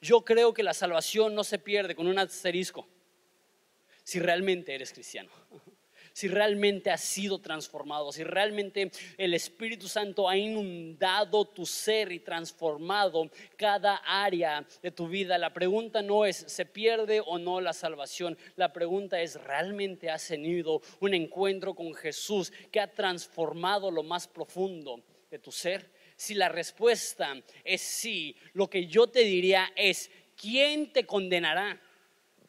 Yo 0.00 0.24
creo 0.24 0.54
que 0.54 0.62
la 0.62 0.74
salvación 0.74 1.34
no 1.34 1.44
se 1.44 1.58
pierde 1.58 1.94
con 1.94 2.06
un 2.06 2.18
asterisco 2.18 2.86
si 4.04 4.20
realmente 4.20 4.74
eres 4.74 4.92
cristiano 4.92 5.30
si 6.18 6.26
realmente 6.26 6.90
has 6.90 7.04
sido 7.04 7.38
transformado, 7.38 8.10
si 8.10 8.24
realmente 8.24 8.90
el 9.16 9.34
Espíritu 9.34 9.86
Santo 9.86 10.28
ha 10.28 10.36
inundado 10.36 11.44
tu 11.44 11.64
ser 11.64 12.10
y 12.10 12.18
transformado 12.18 13.30
cada 13.56 13.98
área 14.04 14.66
de 14.82 14.90
tu 14.90 15.06
vida. 15.06 15.38
La 15.38 15.54
pregunta 15.54 16.02
no 16.02 16.26
es, 16.26 16.38
¿se 16.38 16.66
pierde 16.66 17.22
o 17.24 17.38
no 17.38 17.60
la 17.60 17.72
salvación? 17.72 18.36
La 18.56 18.72
pregunta 18.72 19.20
es, 19.20 19.40
¿realmente 19.40 20.10
has 20.10 20.26
tenido 20.26 20.82
un 20.98 21.14
encuentro 21.14 21.72
con 21.72 21.94
Jesús 21.94 22.52
que 22.72 22.80
ha 22.80 22.92
transformado 22.92 23.88
lo 23.88 24.02
más 24.02 24.26
profundo 24.26 25.00
de 25.30 25.38
tu 25.38 25.52
ser? 25.52 25.88
Si 26.16 26.34
la 26.34 26.48
respuesta 26.48 27.40
es 27.62 27.80
sí, 27.80 28.34
lo 28.54 28.68
que 28.68 28.88
yo 28.88 29.06
te 29.06 29.20
diría 29.20 29.72
es, 29.76 30.10
¿quién 30.36 30.92
te 30.92 31.06
condenará? 31.06 31.80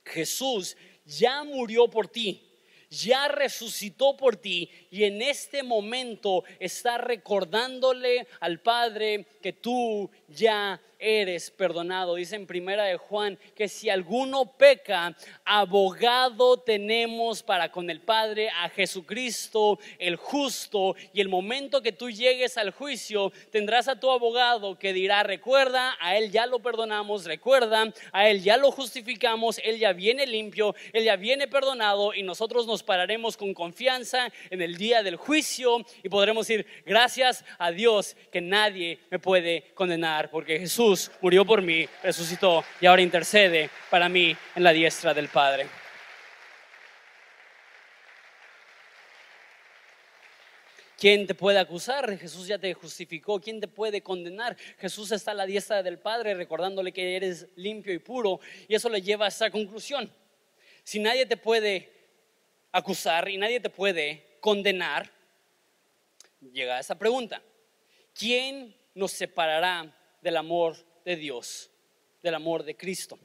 Jesús 0.04 0.76
ya 1.06 1.44
murió 1.44 1.88
por 1.88 2.08
ti 2.08 2.49
ya 2.90 3.28
resucitó 3.28 4.18
por 4.18 4.36
ti 4.38 4.70
y 4.90 5.04
en 5.04 5.22
este 5.22 5.64
momento 5.64 6.44
está 6.60 6.98
recordándole 6.98 8.28
al 8.40 8.60
Padre 8.60 9.26
que 9.42 9.54
tú 9.54 10.10
ya 10.28 10.82
eres 11.00 11.50
perdonado. 11.50 12.16
Dice 12.16 12.36
en 12.36 12.46
primera 12.46 12.84
de 12.84 12.98
Juan 12.98 13.40
que 13.56 13.68
si 13.68 13.90
alguno 13.90 14.54
peca, 14.58 15.16
abogado 15.46 16.58
tenemos 16.58 17.42
para 17.42 17.72
con 17.72 17.90
el 17.90 18.02
Padre 18.02 18.50
a 18.50 18.70
Jesucristo 18.70 19.80
el 19.98 20.18
justo. 20.18 20.96
Y 21.14 21.22
el 21.22 21.30
momento 21.30 21.82
que 21.82 21.92
tú 21.92 22.10
llegues 22.10 22.58
al 22.58 22.72
juicio, 22.72 23.32
tendrás 23.52 23.88
a 23.88 24.00
tu 24.00 24.12
abogado 24.12 24.78
que 24.78 24.94
dirá, 24.94 25.24
recuerda, 25.24 25.98
a 26.00 26.18
él 26.18 26.32
ya 26.32 26.46
lo 26.46 26.60
perdonamos, 26.60 27.26
recuerda, 27.26 27.94
a 28.12 28.30
él 28.30 28.44
ya 28.44 28.58
lo 28.58 28.72
justificamos, 28.72 29.60
él 29.64 29.80
ya 29.80 29.94
viene 29.94 30.28
limpio, 30.28 30.76
él 30.94 31.06
ya 31.06 31.16
viene 31.16 31.48
perdonado 31.48 32.14
y 32.14 32.24
nosotros 32.24 32.68
nos 32.68 32.84
pararemos 32.84 33.38
con 33.38 33.54
confianza 33.54 34.32
en 34.50 34.62
el 34.62 34.76
día 34.76 35.04
del 35.04 35.16
juicio 35.16 35.86
y 36.04 36.10
podremos 36.10 36.48
decir, 36.48 36.66
gracias 36.86 37.46
a 37.58 37.72
Dios 37.72 38.16
que 38.32 38.42
nadie 38.42 39.00
me 39.10 39.20
puede 39.20 39.72
condenar 39.74 40.30
porque 40.30 40.60
Jesús 40.60 40.89
murió 41.22 41.46
por 41.46 41.62
mí, 41.62 41.88
resucitó 42.04 42.64
y 42.82 42.86
ahora 42.86 43.02
intercede 43.02 43.70
para 43.90 44.10
mí 44.10 44.36
en 44.56 44.64
la 44.64 44.72
diestra 44.72 45.14
del 45.14 45.28
Padre. 45.28 45.68
¿Quién 50.98 51.28
te 51.28 51.34
puede 51.34 51.60
acusar? 51.60 52.18
Jesús 52.18 52.48
ya 52.48 52.58
te 52.58 52.74
justificó. 52.74 53.40
¿Quién 53.40 53.62
te 53.62 53.70
puede 53.70 54.02
condenar? 54.02 54.58
Jesús 54.78 55.12
está 55.14 55.32
a 55.32 55.34
la 55.34 55.46
diestra 55.46 55.82
del 55.82 55.98
Padre 55.98 56.34
recordándole 56.34 56.92
que 56.92 57.16
eres 57.16 57.48
limpio 57.56 57.94
y 57.94 58.00
puro. 58.00 58.42
Y 58.68 58.76
eso 58.76 58.90
le 58.90 59.02
lleva 59.02 59.26
a 59.26 59.30
esta 59.30 59.50
conclusión. 59.50 60.12
Si 60.84 61.00
nadie 61.00 61.26
te 61.26 61.38
puede 61.38 61.90
acusar 62.74 63.30
y 63.30 63.38
nadie 63.38 63.62
te 63.62 63.70
puede 63.70 64.26
condenar, 64.42 65.10
llega 66.52 66.76
a 66.76 66.80
esa 66.82 67.00
pregunta. 67.00 67.42
¿Quién 68.14 68.76
nos 68.94 69.12
separará 69.14 69.96
del 70.22 70.38
amor 70.38 70.78
de 71.06 71.16
Dios, 71.16 71.70
del 72.22 72.36
amor 72.36 72.64
de 72.64 72.76
Cristo. 72.76 73.18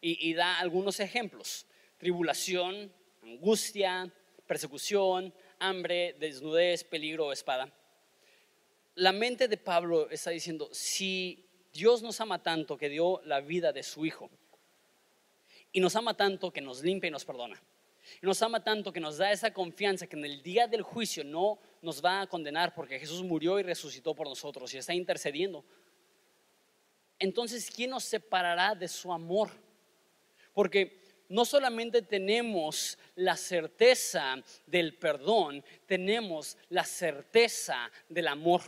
Y, 0.00 0.32
da 0.34 0.58
algunos 0.58 1.00
ejemplos. 1.00 1.66
Tribulación, 1.98 2.92
angustia, 3.22 4.12
persecución, 4.46 5.34
hambre, 5.58 6.14
desnudez, 6.20 6.84
peligro, 6.84 7.32
espada. 7.32 7.72
La 8.94 9.12
mente 9.12 9.48
de 9.48 9.56
Pablo 9.56 10.08
está 10.10 10.30
diciendo, 10.30 10.68
si 10.72 11.44
Dios 11.72 12.02
nos 12.02 12.20
ama 12.20 12.42
tanto 12.42 12.78
que 12.78 12.88
dio 12.88 13.20
la 13.24 13.40
vida 13.40 13.72
de 13.72 13.82
su 13.82 14.06
Hijo, 14.06 14.30
y 15.72 15.80
nos 15.80 15.96
ama 15.96 16.16
tanto 16.16 16.52
que 16.52 16.60
nos 16.60 16.82
limpia 16.82 17.08
y 17.08 17.10
nos 17.10 17.24
perdona, 17.24 17.60
y 18.22 18.26
nos 18.26 18.40
ama 18.42 18.62
tanto 18.62 18.92
que 18.92 19.00
nos 19.00 19.18
da 19.18 19.32
esa 19.32 19.52
confianza 19.52 20.06
que 20.06 20.16
en 20.16 20.24
el 20.24 20.42
día 20.42 20.66
del 20.66 20.82
juicio 20.82 21.24
no 21.24 21.58
nos 21.82 22.02
va 22.04 22.22
a 22.22 22.26
condenar 22.26 22.74
porque 22.74 22.98
Jesús 22.98 23.22
murió 23.22 23.58
y 23.58 23.62
resucitó 23.62 24.14
por 24.14 24.28
nosotros 24.28 24.72
y 24.72 24.78
está 24.78 24.94
intercediendo 24.94 25.64
entonces 27.18 27.70
¿quién 27.70 27.90
nos 27.90 28.04
separará 28.04 28.74
de 28.74 28.88
su 28.88 29.12
amor? 29.12 29.50
Porque 30.52 30.98
no 31.28 31.44
solamente 31.44 32.02
tenemos 32.02 32.98
la 33.16 33.36
certeza 33.36 34.42
del 34.66 34.96
perdón, 34.96 35.64
tenemos 35.86 36.56
la 36.70 36.84
certeza 36.84 37.90
del 38.08 38.28
amor. 38.28 38.62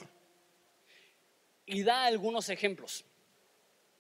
Y 1.67 1.83
da 1.83 2.05
algunos 2.05 2.49
ejemplos. 2.49 3.05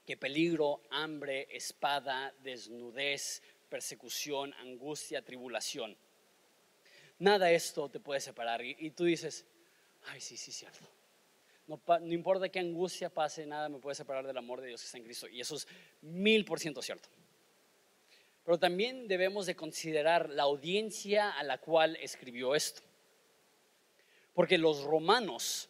Que 0.04 0.16
peligro, 0.16 0.82
hambre, 0.90 1.46
espada, 1.50 2.34
desnudez, 2.42 3.42
persecución, 3.68 4.52
angustia, 4.54 5.22
tribulación. 5.22 5.96
Nada 7.18 7.46
de 7.46 7.54
esto 7.54 7.88
te 7.88 8.00
puede 8.00 8.20
separar. 8.20 8.62
Y, 8.64 8.90
tú 8.90 9.04
dices, 9.04 9.46
ay, 10.06 10.20
sí, 10.20 10.36
sí, 10.36 10.50
cierto. 10.52 10.88
No, 11.70 11.80
importa 12.12 12.48
qué 12.48 12.58
angustia 12.58 13.10
pase, 13.10 13.46
nada 13.46 13.68
me 13.68 13.78
puede 13.78 13.94
separar 13.94 14.26
del 14.26 14.36
amor 14.36 14.60
de 14.60 14.66
Dios 14.66 14.80
que 14.80 14.86
está 14.86 14.98
en 14.98 15.04
Cristo. 15.04 15.28
Y 15.28 15.40
eso 15.40 15.54
es 15.54 15.68
mil 16.02 16.44
por 16.44 16.58
ciento 16.58 16.82
cierto. 16.82 17.08
Pero 18.44 18.58
también 18.58 19.06
debemos 19.06 19.46
de 19.46 19.54
considerar 19.54 20.30
la 20.30 20.42
audiencia 20.42 21.30
a 21.30 21.44
la 21.44 21.58
cual 21.58 21.94
escribió 22.00 22.56
esto. 22.56 22.82
Porque 24.34 24.58
los 24.58 24.82
romanos, 24.82 25.68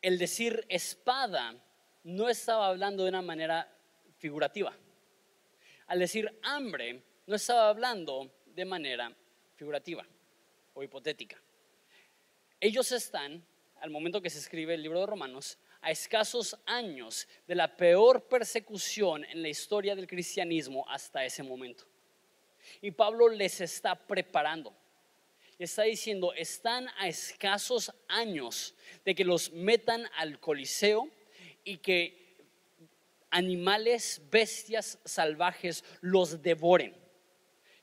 el 0.00 0.16
decir 0.16 0.64
espada, 0.68 1.56
no 2.04 2.28
estaba 2.28 2.68
hablando 2.68 3.02
de 3.02 3.08
una 3.08 3.22
manera 3.22 3.68
figurativa. 4.18 4.72
Al 5.88 5.98
decir 5.98 6.38
hambre, 6.44 7.02
no 7.26 7.34
estaba 7.34 7.68
hablando 7.68 8.30
de 8.44 8.64
manera 8.64 9.12
figurativa 9.56 10.06
o 10.72 10.84
hipotética. 10.84 11.36
Ellos 12.60 12.92
están 12.92 13.44
al 13.80 13.90
momento 13.90 14.20
que 14.20 14.30
se 14.30 14.38
escribe 14.38 14.74
el 14.74 14.82
libro 14.82 15.00
de 15.00 15.06
Romanos, 15.06 15.58
a 15.80 15.90
escasos 15.90 16.56
años 16.66 17.28
de 17.46 17.54
la 17.54 17.76
peor 17.76 18.28
persecución 18.28 19.24
en 19.24 19.42
la 19.42 19.48
historia 19.48 19.94
del 19.94 20.06
cristianismo 20.06 20.84
hasta 20.88 21.24
ese 21.24 21.42
momento. 21.42 21.84
Y 22.80 22.90
Pablo 22.90 23.28
les 23.28 23.60
está 23.60 23.94
preparando. 23.94 24.72
Está 25.58 25.84
diciendo, 25.84 26.32
están 26.34 26.88
a 26.98 27.08
escasos 27.08 27.92
años 28.08 28.74
de 29.04 29.14
que 29.14 29.24
los 29.24 29.52
metan 29.52 30.08
al 30.16 30.38
Coliseo 30.40 31.08
y 31.64 31.78
que 31.78 32.36
animales, 33.30 34.20
bestias 34.30 34.98
salvajes 35.04 35.84
los 36.00 36.42
devoren 36.42 37.05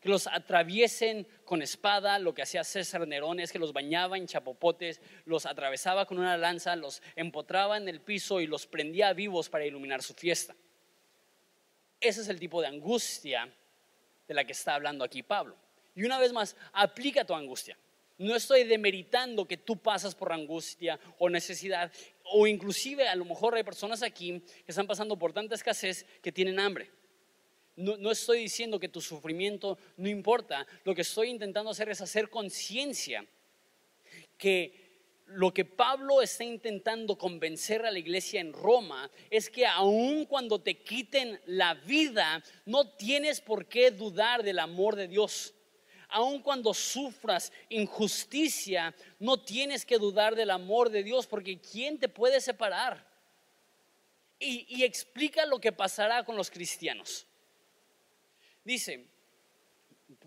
que 0.03 0.09
los 0.09 0.27
atraviesen 0.27 1.25
con 1.45 1.61
espada. 1.61 2.19
Lo 2.19 2.33
que 2.33 2.41
hacía 2.41 2.65
César 2.65 3.07
Nerón 3.07 3.39
es 3.39 3.53
que 3.53 3.57
los 3.57 3.71
bañaba 3.71 4.17
en 4.17 4.27
chapopotes, 4.27 4.99
los 5.23 5.45
atravesaba 5.45 6.05
con 6.05 6.19
una 6.19 6.37
lanza, 6.37 6.75
los 6.75 7.01
empotraba 7.15 7.77
en 7.77 7.87
el 7.87 8.01
piso 8.01 8.41
y 8.41 8.47
los 8.47 8.67
prendía 8.67 9.13
vivos 9.13 9.49
para 9.49 9.65
iluminar 9.65 10.03
su 10.03 10.13
fiesta. 10.13 10.53
Ese 12.01 12.19
es 12.19 12.27
el 12.27 12.37
tipo 12.37 12.59
de 12.59 12.67
angustia 12.67 13.49
de 14.27 14.33
la 14.33 14.43
que 14.43 14.51
está 14.51 14.75
hablando 14.75 15.05
aquí 15.05 15.23
Pablo. 15.23 15.55
Y 15.95 16.03
una 16.03 16.19
vez 16.19 16.33
más, 16.33 16.57
aplica 16.73 17.23
tu 17.23 17.33
angustia. 17.33 17.77
No 18.17 18.35
estoy 18.35 18.65
demeritando 18.65 19.47
que 19.47 19.55
tú 19.55 19.77
pasas 19.77 20.15
por 20.15 20.33
angustia 20.33 20.99
o 21.17 21.29
necesidad, 21.29 21.93
o 22.25 22.45
inclusive 22.45 23.07
a 23.07 23.15
lo 23.15 23.23
mejor 23.23 23.55
hay 23.55 23.63
personas 23.63 24.03
aquí 24.03 24.41
que 24.65 24.71
están 24.71 24.85
pasando 24.85 25.17
por 25.17 25.31
tanta 25.31 25.55
escasez 25.55 26.05
que 26.21 26.33
tienen 26.33 26.59
hambre. 26.59 26.91
No, 27.75 28.11
estoy 28.11 28.39
diciendo 28.39 28.79
que 28.79 28.87
tu 28.87 29.01
sufrimiento 29.01 29.79
no 29.97 30.07
importa. 30.07 30.65
Lo 30.83 30.93
que 30.93 31.01
estoy 31.01 31.29
intentando 31.29 31.71
hacer 31.71 31.89
es 31.89 32.01
hacer 32.01 32.29
conciencia 32.29 33.25
que 34.37 34.83
lo 35.25 35.51
que 35.51 35.65
Pablo 35.65 36.21
está 36.21 36.43
intentando 36.43 37.17
convencer 37.17 37.83
a 37.85 37.91
la 37.91 37.97
iglesia 37.97 38.41
en 38.41 38.53
Roma 38.53 39.09
es 39.31 39.49
que 39.49 39.65
aun 39.65 40.25
cuando 40.25 40.61
te 40.61 40.83
quiten 40.83 41.39
la 41.47 41.73
vida, 41.73 42.43
no 42.65 42.89
tienes 42.89 43.41
por 43.41 43.65
qué 43.65 43.89
dudar 43.89 44.43
del 44.43 44.59
amor 44.59 44.95
de 44.95 45.07
Dios. 45.07 45.55
Aun 46.09 46.43
cuando 46.43 46.75
sufras 46.75 47.51
injusticia, 47.69 48.93
no 49.17 49.41
tienes 49.41 49.83
que 49.83 49.97
dudar 49.97 50.35
del 50.35 50.51
amor 50.51 50.91
de 50.91 51.01
Dios, 51.01 51.25
porque 51.25 51.59
¿quién 51.59 51.97
te 51.97 52.07
puede 52.07 52.39
separar? 52.39 53.11
y 54.45 54.83
explica 54.83 55.45
lo 55.45 55.61
que 55.61 55.71
pasará 55.71 56.25
con 56.25 56.35
los 56.35 56.51
cristianos. 56.51 57.25
Dice, 58.63 59.07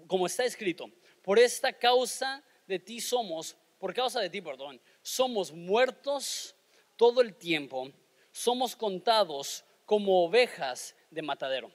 como 0.07 0.27
está 0.27 0.45
escrito, 0.45 0.91
por 1.23 1.39
esta 1.39 1.73
causa 1.73 2.43
de 2.67 2.79
ti 2.79 3.01
somos, 3.01 3.57
por 3.79 3.95
causa 3.95 4.21
de 4.21 4.31
ti, 4.31 4.41
perdón, 4.41 4.81
somos 5.03 5.53
muertos 5.53 6.55
todo 6.97 7.21
el 7.21 7.35
tiempo 7.35 7.93
somos 8.37 8.77
contados 8.77 9.65
como 9.87 10.23
ovejas 10.23 10.95
de 11.11 11.23
matadero. 11.23 11.73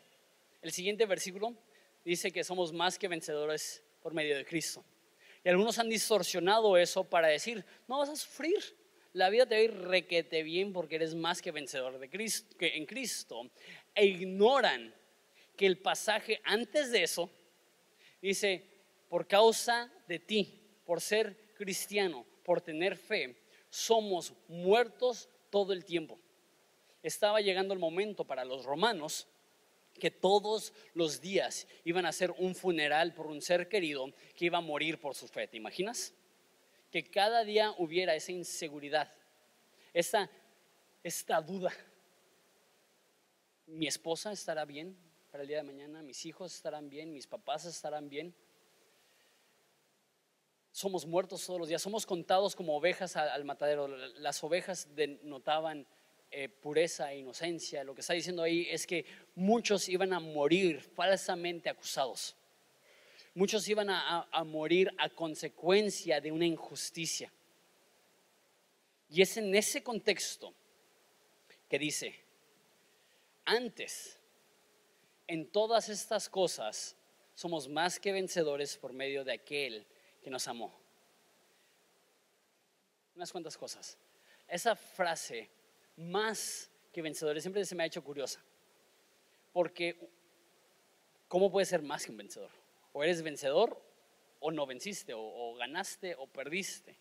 El 0.62 0.71
siguiente 0.71 1.08
versículo 1.08 1.56
dice 2.06 2.32
que 2.32 2.43
somos 2.43 2.71
más 2.71 3.00
que 3.00 3.08
vencedores 3.08 3.84
por 4.00 4.13
medio 4.13 4.38
de 4.38 4.45
Cristo. 4.45 4.86
Y 5.43 5.50
algunos 5.50 5.80
han 5.80 5.89
distorsionado 5.89 6.78
eso 6.78 7.04
para 7.04 7.30
decir, 7.30 7.65
no 7.88 7.97
vas 7.97 8.10
a 8.10 8.15
sufrir, 8.15 8.60
la 9.13 9.32
vida 9.32 9.47
te 9.47 9.56
va 9.56 9.62
a 9.62 9.63
ir 9.63 9.74
requete 9.74 10.43
bien 10.43 10.71
porque 10.71 10.97
eres 10.97 11.15
más 11.15 11.41
que 11.41 11.50
vencedor 11.50 11.97
de 11.97 12.12
Cristo, 12.12 12.56
que 12.56 12.78
en 12.78 12.86
Cristo. 12.86 13.50
E 13.95 14.06
ignoran 14.06 14.93
que 15.56 15.66
el 15.66 15.78
pasaje 15.78 16.42
antes 16.44 16.92
de 16.92 17.04
eso 17.04 17.30
dice, 18.22 18.66
por 19.10 19.28
causa 19.28 19.92
de 20.08 20.20
ti, 20.20 20.62
por 20.86 21.02
ser 21.02 21.54
cristiano, 21.56 22.26
por 22.44 22.62
tener 22.62 22.96
fe, 22.98 23.36
somos 23.70 24.34
muertos 24.48 25.30
todo 25.50 25.74
el 25.74 25.86
tiempo. 25.86 26.20
Estaba 27.04 27.42
llegando 27.42 27.74
el 27.74 27.80
momento 27.80 28.26
para 28.26 28.46
los 28.46 28.64
romanos 28.64 29.28
que 30.00 30.12
todos 30.12 30.74
los 30.94 31.20
días 31.20 31.68
iban 31.84 32.06
a 32.06 32.10
hacer 32.10 32.32
un 32.38 32.56
funeral 32.56 33.14
por 33.14 33.28
un 33.28 33.42
ser 33.42 33.68
querido 33.68 34.12
que 34.36 34.46
iba 34.46 34.58
a 34.58 34.62
morir 34.62 35.00
por 35.00 35.16
su 35.16 35.28
fe. 35.28 35.48
¿Te 35.48 35.58
imaginas? 35.58 36.14
Que 36.92 37.04
cada 37.04 37.44
día 37.44 37.74
hubiera 37.78 38.16
esa 38.16 38.32
inseguridad, 38.32 39.14
esa, 39.94 40.30
esta 41.04 41.42
duda. 41.42 41.72
¿Mi 43.66 43.88
esposa 43.88 44.32
estará 44.32 44.66
bien 44.66 44.98
para 45.32 45.44
el 45.44 45.48
día 45.48 45.58
de 45.58 45.63
mañana? 45.63 46.04
¿Mis 46.04 46.26
hijos 46.26 46.54
estarán 46.54 46.89
bien? 46.89 47.13
¿Mis 47.13 47.26
papás 47.26 47.63
estarán 47.63 48.10
bien? 48.10 48.36
Somos 50.74 51.06
muertos 51.06 51.46
todos 51.46 51.58
los 51.58 51.70
días, 51.70 51.82
somos 51.82 52.06
contados 52.06 52.54
como 52.54 52.76
ovejas 52.76 53.15
al 53.15 53.46
matadero. 53.46 53.88
Las 53.88 54.44
ovejas 54.44 54.94
denotaban 54.94 55.88
eh, 56.32 56.50
pureza 56.50 57.13
e 57.13 57.20
inocencia. 57.20 57.86
Lo 57.86 57.96
que 57.96 58.02
está 58.02 58.13
diciendo 58.13 58.44
ahí 58.44 58.67
es 58.70 58.86
que 58.86 59.06
muchos 59.36 59.88
iban 59.88 60.12
a 60.12 60.20
morir 60.20 60.82
falsamente 60.82 61.70
acusados. 61.70 62.36
Muchos 63.34 63.67
iban 63.70 63.89
a, 63.89 64.28
a 64.30 64.44
morir 64.44 64.91
a 64.98 65.08
consecuencia 65.10 66.20
de 66.20 66.32
una 66.34 66.46
injusticia. 66.46 67.32
Y 69.10 69.22
es 69.22 69.38
en 69.38 69.56
ese 69.56 69.82
contexto 69.82 70.54
que 71.70 71.80
dice, 71.80 72.15
antes, 73.46 74.21
en 75.32 75.50
todas 75.50 75.88
estas 75.88 76.28
cosas, 76.28 76.98
somos 77.36 77.70
más 77.70 78.02
que 78.02 78.12
vencedores 78.12 78.76
por 78.76 78.91
medio 78.91 79.24
de 79.24 79.32
aquel 79.32 79.88
que 80.22 80.30
nos 80.30 80.46
amó. 80.50 80.78
Unas 83.15 83.32
cuantas 83.32 83.58
cosas. 83.58 83.98
Esa 84.46 84.76
frase 84.76 85.50
más 85.96 86.70
que 86.91 87.02
vencedores 87.02 87.44
siempre 87.44 87.63
se 87.63 87.76
me 87.76 87.84
ha 87.84 87.86
hecho 87.86 88.04
curiosa. 88.04 88.44
Porque, 89.54 90.10
¿cómo 91.30 91.50
puedes 91.50 91.70
ser 91.70 91.82
más 91.82 92.04
que 92.04 92.12
un 92.12 92.17
vencedor? 92.17 92.52
O 92.91 93.02
eres 93.02 93.22
vencedor 93.22 93.82
o 94.41 94.52
no 94.52 94.65
venciste, 94.65 95.13
o, 95.15 95.56
ganaste 95.56 96.13
o 96.15 96.28
perdiste. 96.28 96.98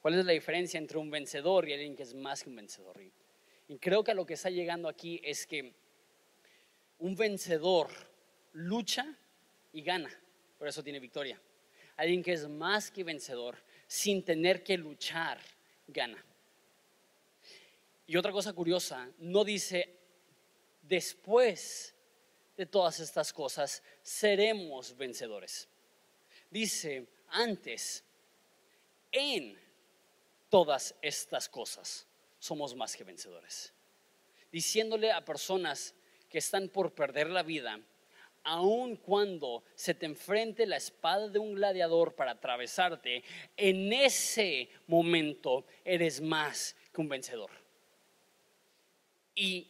¿Cuál 0.00 0.18
es 0.18 0.24
la 0.24 0.32
diferencia 0.32 0.78
entre 0.78 0.96
un 0.96 1.10
vencedor 1.10 1.68
y 1.68 1.74
alguien 1.74 1.94
que 1.94 2.04
es 2.04 2.14
más 2.14 2.42
que 2.42 2.48
un 2.48 2.56
vencedor? 2.56 2.98
y 3.68 3.78
creo 3.78 4.02
que 4.02 4.12
a 4.12 4.14
lo 4.14 4.24
que 4.24 4.34
está 4.34 4.48
llegando 4.48 4.88
aquí 4.88 5.20
es 5.24 5.46
que 5.46 5.74
un 6.98 7.14
vencedor 7.14 7.88
lucha 8.52 9.06
y 9.72 9.82
gana, 9.82 10.10
por 10.58 10.68
eso 10.68 10.82
tiene 10.82 11.00
victoria. 11.00 11.40
Alguien 11.96 12.22
que 12.22 12.32
es 12.32 12.48
más 12.48 12.90
que 12.90 13.04
vencedor, 13.04 13.58
sin 13.86 14.24
tener 14.24 14.62
que 14.62 14.76
luchar, 14.76 15.38
gana. 15.86 16.22
Y 18.06 18.16
otra 18.16 18.32
cosa 18.32 18.52
curiosa, 18.52 19.10
no 19.18 19.44
dice, 19.44 19.98
después 20.82 21.94
de 22.56 22.66
todas 22.66 23.00
estas 23.00 23.32
cosas, 23.32 23.82
seremos 24.02 24.96
vencedores. 24.96 25.68
Dice, 26.50 27.06
antes, 27.28 28.04
en 29.10 29.58
todas 30.48 30.94
estas 31.02 31.48
cosas, 31.48 32.06
somos 32.38 32.74
más 32.74 32.96
que 32.96 33.04
vencedores. 33.04 33.72
Diciéndole 34.52 35.10
a 35.10 35.24
personas 35.24 35.94
que 36.28 36.38
están 36.38 36.68
por 36.68 36.92
perder 36.92 37.30
la 37.30 37.42
vida, 37.42 37.80
aun 38.42 38.96
cuando 38.96 39.64
se 39.74 39.94
te 39.94 40.06
enfrente 40.06 40.66
la 40.66 40.76
espada 40.76 41.28
de 41.28 41.38
un 41.38 41.54
gladiador 41.54 42.14
para 42.14 42.32
atravesarte, 42.32 43.22
en 43.56 43.92
ese 43.92 44.68
momento 44.86 45.64
eres 45.84 46.20
más 46.20 46.76
que 46.92 47.00
un 47.00 47.08
vencedor 47.08 47.50
y 49.36 49.68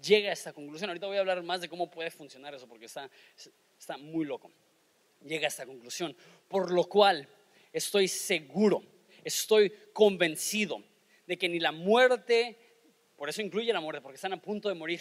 llega 0.00 0.30
a 0.30 0.32
esta 0.32 0.54
conclusión. 0.54 0.88
Ahorita 0.88 1.06
voy 1.06 1.18
a 1.18 1.20
hablar 1.20 1.42
más 1.42 1.60
de 1.60 1.68
cómo 1.68 1.90
puede 1.90 2.10
funcionar 2.10 2.54
eso 2.54 2.66
porque 2.66 2.86
está, 2.86 3.10
está 3.78 3.98
muy 3.98 4.24
loco. 4.24 4.50
Llega 5.22 5.46
a 5.46 5.48
esta 5.48 5.66
conclusión, 5.66 6.16
por 6.48 6.70
lo 6.70 6.84
cual 6.84 7.28
estoy 7.72 8.08
seguro, 8.08 8.82
estoy 9.24 9.70
convencido 9.92 10.82
de 11.26 11.36
que 11.36 11.48
ni 11.48 11.58
la 11.58 11.72
muerte, 11.72 12.56
por 13.16 13.28
eso 13.28 13.42
incluye 13.42 13.72
la 13.72 13.80
muerte, 13.80 14.00
porque 14.00 14.16
están 14.16 14.32
a 14.32 14.40
punto 14.40 14.68
de 14.68 14.74
morir 14.74 15.00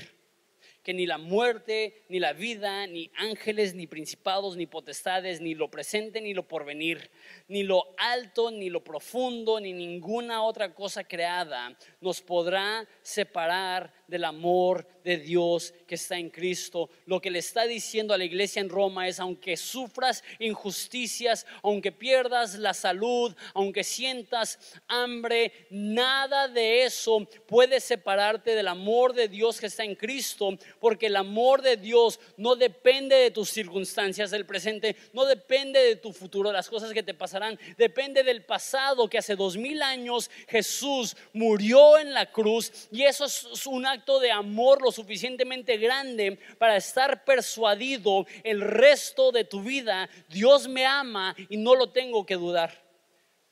que 0.83 0.93
ni 0.93 1.05
la 1.05 1.17
muerte, 1.17 2.03
ni 2.09 2.19
la 2.19 2.33
vida, 2.33 2.85
ni 2.87 3.09
ángeles, 3.15 3.73
ni 3.73 3.87
principados, 3.87 4.57
ni 4.57 4.65
potestades, 4.67 5.41
ni 5.41 5.55
lo 5.55 5.71
presente, 5.71 6.21
ni 6.21 6.33
lo 6.33 6.47
porvenir, 6.47 7.09
ni 7.47 7.63
lo 7.63 7.95
alto, 7.97 8.51
ni 8.51 8.69
lo 8.69 8.83
profundo, 8.83 9.59
ni 9.59 9.73
ninguna 9.73 10.43
otra 10.43 10.73
cosa 10.73 11.03
creada 11.03 11.75
nos 12.01 12.21
podrá 12.21 12.87
separar 13.01 13.93
del 14.07 14.25
amor 14.25 14.87
de 15.03 15.17
Dios 15.17 15.73
que 15.87 15.95
está 15.95 16.17
en 16.17 16.29
Cristo. 16.29 16.89
Lo 17.05 17.19
que 17.19 17.31
le 17.31 17.39
está 17.39 17.65
diciendo 17.65 18.13
a 18.13 18.17
la 18.17 18.23
iglesia 18.23 18.61
en 18.61 18.69
Roma 18.69 19.07
es, 19.07 19.19
aunque 19.19 19.57
sufras 19.57 20.23
injusticias, 20.39 21.45
aunque 21.61 21.91
pierdas 21.91 22.55
la 22.55 22.73
salud, 22.73 23.35
aunque 23.53 23.83
sientas 23.83 24.59
hambre, 24.87 25.67
nada 25.69 26.47
de 26.47 26.83
eso 26.83 27.27
puede 27.47 27.79
separarte 27.79 28.55
del 28.55 28.67
amor 28.67 29.13
de 29.13 29.27
Dios 29.27 29.59
que 29.59 29.67
está 29.67 29.83
en 29.83 29.95
Cristo, 29.95 30.57
porque 30.79 31.07
el 31.07 31.15
amor 31.15 31.61
de 31.61 31.77
Dios 31.77 32.19
no 32.37 32.55
depende 32.55 33.15
de 33.15 33.31
tus 33.31 33.49
circunstancias 33.49 34.31
del 34.31 34.45
presente, 34.45 34.95
no 35.13 35.25
depende 35.25 35.79
de 35.79 35.95
tu 35.95 36.13
futuro, 36.13 36.49
de 36.49 36.53
las 36.53 36.69
cosas 36.69 36.93
que 36.93 37.03
te 37.03 37.13
pasarán, 37.13 37.59
depende 37.77 38.23
del 38.23 38.43
pasado 38.43 39.09
que 39.09 39.17
hace 39.17 39.35
dos 39.35 39.57
mil 39.57 39.81
años 39.81 40.29
Jesús 40.47 41.15
murió 41.33 41.97
en 41.97 42.13
la 42.13 42.31
cruz 42.31 42.71
y 42.91 43.03
eso 43.03 43.25
es 43.25 43.65
un 43.67 43.85
de 44.05 44.31
amor 44.31 44.81
lo 44.81 44.91
suficientemente 44.91 45.77
grande 45.77 46.37
para 46.57 46.77
estar 46.77 47.23
persuadido 47.23 48.25
el 48.43 48.61
resto 48.61 49.31
de 49.31 49.43
tu 49.43 49.61
vida, 49.61 50.09
Dios 50.29 50.67
me 50.67 50.85
ama 50.85 51.35
y 51.49 51.57
no 51.57 51.75
lo 51.75 51.89
tengo 51.91 52.25
que 52.25 52.35
dudar. 52.35 52.83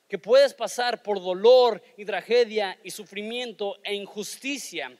Que 0.07 0.17
puedes 0.17 0.53
pasar 0.53 1.01
por 1.01 1.21
dolor 1.21 1.81
y 1.95 2.03
tragedia 2.03 2.77
y 2.83 2.91
sufrimiento 2.91 3.77
e 3.83 3.95
injusticia 3.95 4.97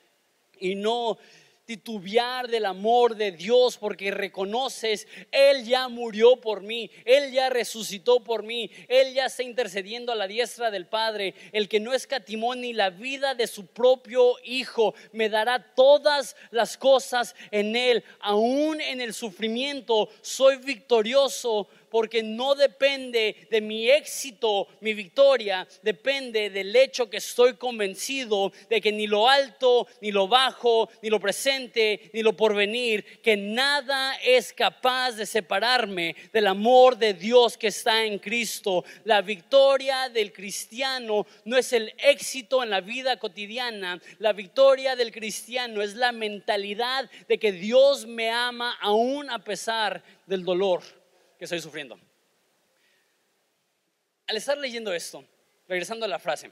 y 0.60 0.76
no 0.76 1.18
titubear 1.72 2.50
del 2.50 2.66
amor 2.66 3.16
de 3.16 3.32
Dios 3.32 3.78
porque 3.78 4.12
reconoces, 4.12 5.08
Él 5.32 5.64
ya 5.64 5.88
murió 5.88 6.36
por 6.36 6.60
mí, 6.62 6.92
Él 7.06 7.32
ya 7.32 7.50
resucitó 7.50 8.22
por 8.22 8.44
mí, 8.44 8.70
Él 8.90 9.14
ya 9.14 9.28
está 9.28 9.44
intercediendo 9.44 10.12
a 10.12 10.16
la 10.16 10.28
diestra 10.28 10.70
del 10.70 10.86
Padre, 10.86 11.34
el 11.54 11.70
que 11.70 11.80
no 11.80 11.94
escatimó 11.94 12.56
ni 12.56 12.74
la 12.74 12.90
vida 12.90 13.36
de 13.36 13.48
su 13.48 13.68
propio 13.68 14.36
Hijo, 14.44 14.96
me 15.14 15.30
dará 15.30 15.74
todas 15.74 16.36
las 16.50 16.76
cosas 16.76 17.36
en 17.52 17.78
Él, 17.78 18.04
aún 18.20 18.82
en 18.82 19.00
el 19.00 19.14
sufrimiento, 19.14 20.10
soy 20.22 20.58
victorioso 20.58 21.70
porque 21.91 22.23
no 22.23 22.56
depende 22.56 23.36
de 23.51 23.62
mi 23.62 23.89
éxito, 23.89 24.69
mi 24.80 24.93
victoria, 24.93 25.67
depende 25.84 26.49
del 26.49 26.73
hecho 26.73 27.10
que 27.10 27.17
estoy 27.17 27.56
convencido 27.56 28.51
de 28.69 28.80
que 28.80 28.93
ni 28.93 29.08
lo 29.08 29.30
alto, 29.30 29.88
ni 29.99 30.10
lo 30.10 30.27
bajo, 30.27 30.89
ni 31.01 31.10
lo 31.10 31.19
presente, 31.19 32.10
ni 32.13 32.23
lo 32.23 32.34
porvenir, 32.34 33.21
que 33.21 33.36
nada 33.36 34.15
es 34.23 34.54
capaz 34.54 35.12
de 35.12 35.25
separarme 35.25 36.15
del 36.32 36.47
amor 36.47 36.97
de 36.97 37.13
Dios 37.13 37.58
que 37.58 37.67
está 37.67 38.06
en 38.06 38.19
Cristo. 38.19 38.86
La 39.04 39.21
victoria 39.21 40.08
del 40.08 40.32
cristiano 40.32 41.27
no 41.43 41.58
es 41.58 41.73
el 41.73 41.93
éxito 41.97 42.63
en 42.63 42.69
la 42.69 42.80
vida 42.80 43.19
cotidiana, 43.19 44.01
la 44.19 44.32
victoria 44.32 44.95
del 44.95 45.12
cristiano 45.12 45.82
es 45.82 45.95
la 45.95 46.13
mentalidad 46.13 47.12
de 47.27 47.38
que 47.38 47.51
Dios 47.51 48.08
me 48.08 48.30
ama 48.30 48.77
aún 48.80 49.30
a 49.30 49.39
pesar 49.39 50.01
del 50.25 50.45
dolor 50.45 50.82
que 51.41 51.45
estoy 51.45 51.60
sufriendo. 51.60 51.99
Al 54.27 54.38
estar 54.38 54.56
leyendo 54.60 54.93
esto, 54.93 55.25
regresando 55.67 56.06
a 56.06 56.08
la 56.08 56.19
frase, 56.19 56.51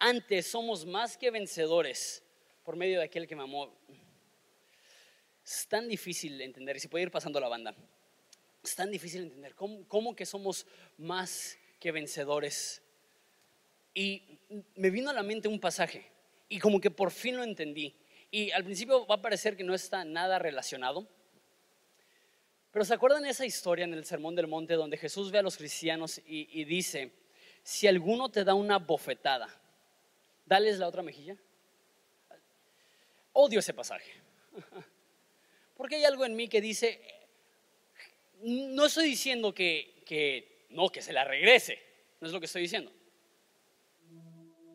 antes 0.00 0.48
somos 0.48 0.84
más 0.84 1.16
que 1.16 1.30
vencedores 1.30 2.24
por 2.64 2.74
medio 2.74 2.98
de 2.98 3.04
aquel 3.04 3.28
que 3.28 3.36
me 3.36 3.44
amó. 3.44 3.72
Es 5.44 5.64
tan 5.68 5.86
difícil 5.86 6.40
entender, 6.40 6.76
y 6.76 6.80
si 6.80 6.88
puede 6.88 7.04
ir 7.04 7.12
pasando 7.12 7.38
la 7.38 7.46
banda, 7.46 7.72
es 8.64 8.74
tan 8.74 8.90
difícil 8.90 9.22
entender 9.22 9.54
cómo, 9.54 9.86
cómo 9.86 10.16
que 10.16 10.26
somos 10.26 10.66
más 10.98 11.56
que 11.78 11.92
vencedores. 11.92 12.82
Y 13.94 14.40
me 14.74 14.90
vino 14.90 15.10
a 15.10 15.14
la 15.14 15.22
mente 15.22 15.46
un 15.46 15.60
pasaje 15.60 16.10
y 16.48 16.58
como 16.58 16.80
que 16.80 16.90
por 16.90 17.12
fin 17.12 17.36
lo 17.36 17.44
entendí. 17.44 17.94
Y 18.28 18.50
al 18.50 18.64
principio 18.64 19.06
va 19.06 19.14
a 19.14 19.22
parecer 19.22 19.56
que 19.56 19.62
no 19.62 19.72
está 19.72 20.04
nada 20.04 20.40
relacionado. 20.40 21.08
Pero 22.76 22.84
¿se 22.84 22.92
acuerdan 22.92 23.24
esa 23.24 23.46
historia 23.46 23.86
en 23.86 23.94
el 23.94 24.04
Sermón 24.04 24.34
del 24.34 24.48
Monte 24.48 24.74
donde 24.74 24.98
Jesús 24.98 25.30
ve 25.30 25.38
a 25.38 25.42
los 25.42 25.56
cristianos 25.56 26.20
y, 26.26 26.62
dice, 26.64 27.10
si 27.62 27.86
alguno 27.86 28.28
te 28.28 28.44
da 28.44 28.52
una 28.52 28.78
bofetada, 28.78 29.48
dales 30.44 30.78
la 30.78 30.86
otra 30.86 31.02
mejilla? 31.02 31.38
Odio 33.32 33.60
ese 33.60 33.72
pasaje. 33.72 34.12
Porque 35.78 35.96
hay 35.96 36.04
algo 36.04 36.26
en 36.26 36.36
mí 36.36 36.48
que 36.48 36.60
dice, 36.60 37.00
no 38.42 38.84
estoy 38.84 39.06
diciendo 39.06 39.54
que, 39.54 40.02
que 40.04 40.66
no, 40.68 40.90
que 40.90 41.00
se 41.00 41.14
la 41.14 41.24
regrese, 41.24 41.82
no 42.20 42.26
es 42.26 42.32
lo 42.34 42.40
que 42.40 42.44
estoy 42.44 42.60
diciendo. 42.60 42.92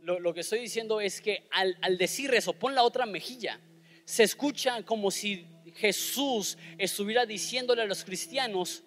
Lo, 0.01 0.33
que 0.33 0.39
estoy 0.39 0.61
diciendo 0.61 1.01
es 1.01 1.21
que 1.21 1.47
al, 1.51 1.77
al 1.83 1.99
decir 1.99 2.33
eso, 2.33 2.53
pon 2.53 2.73
la 2.73 2.81
otra 2.81 3.05
mejilla, 3.05 3.61
se 4.05 4.23
escucha 4.23 4.81
como 4.81 5.11
si 5.11 5.45
Jesús 5.75 6.57
estuviera 6.77 7.25
diciéndole 7.25 7.81
a 7.81 7.85
los 7.85 8.03
cristianos, 8.03 8.83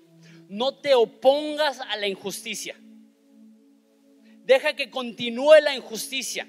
no 0.48 0.74
te 0.76 0.94
opongas 0.94 1.80
a 1.80 1.96
la 1.96 2.06
injusticia. 2.06 2.76
Deja 4.44 4.74
que 4.74 4.90
continúe 4.90 5.54
la 5.62 5.74
injusticia. 5.74 6.46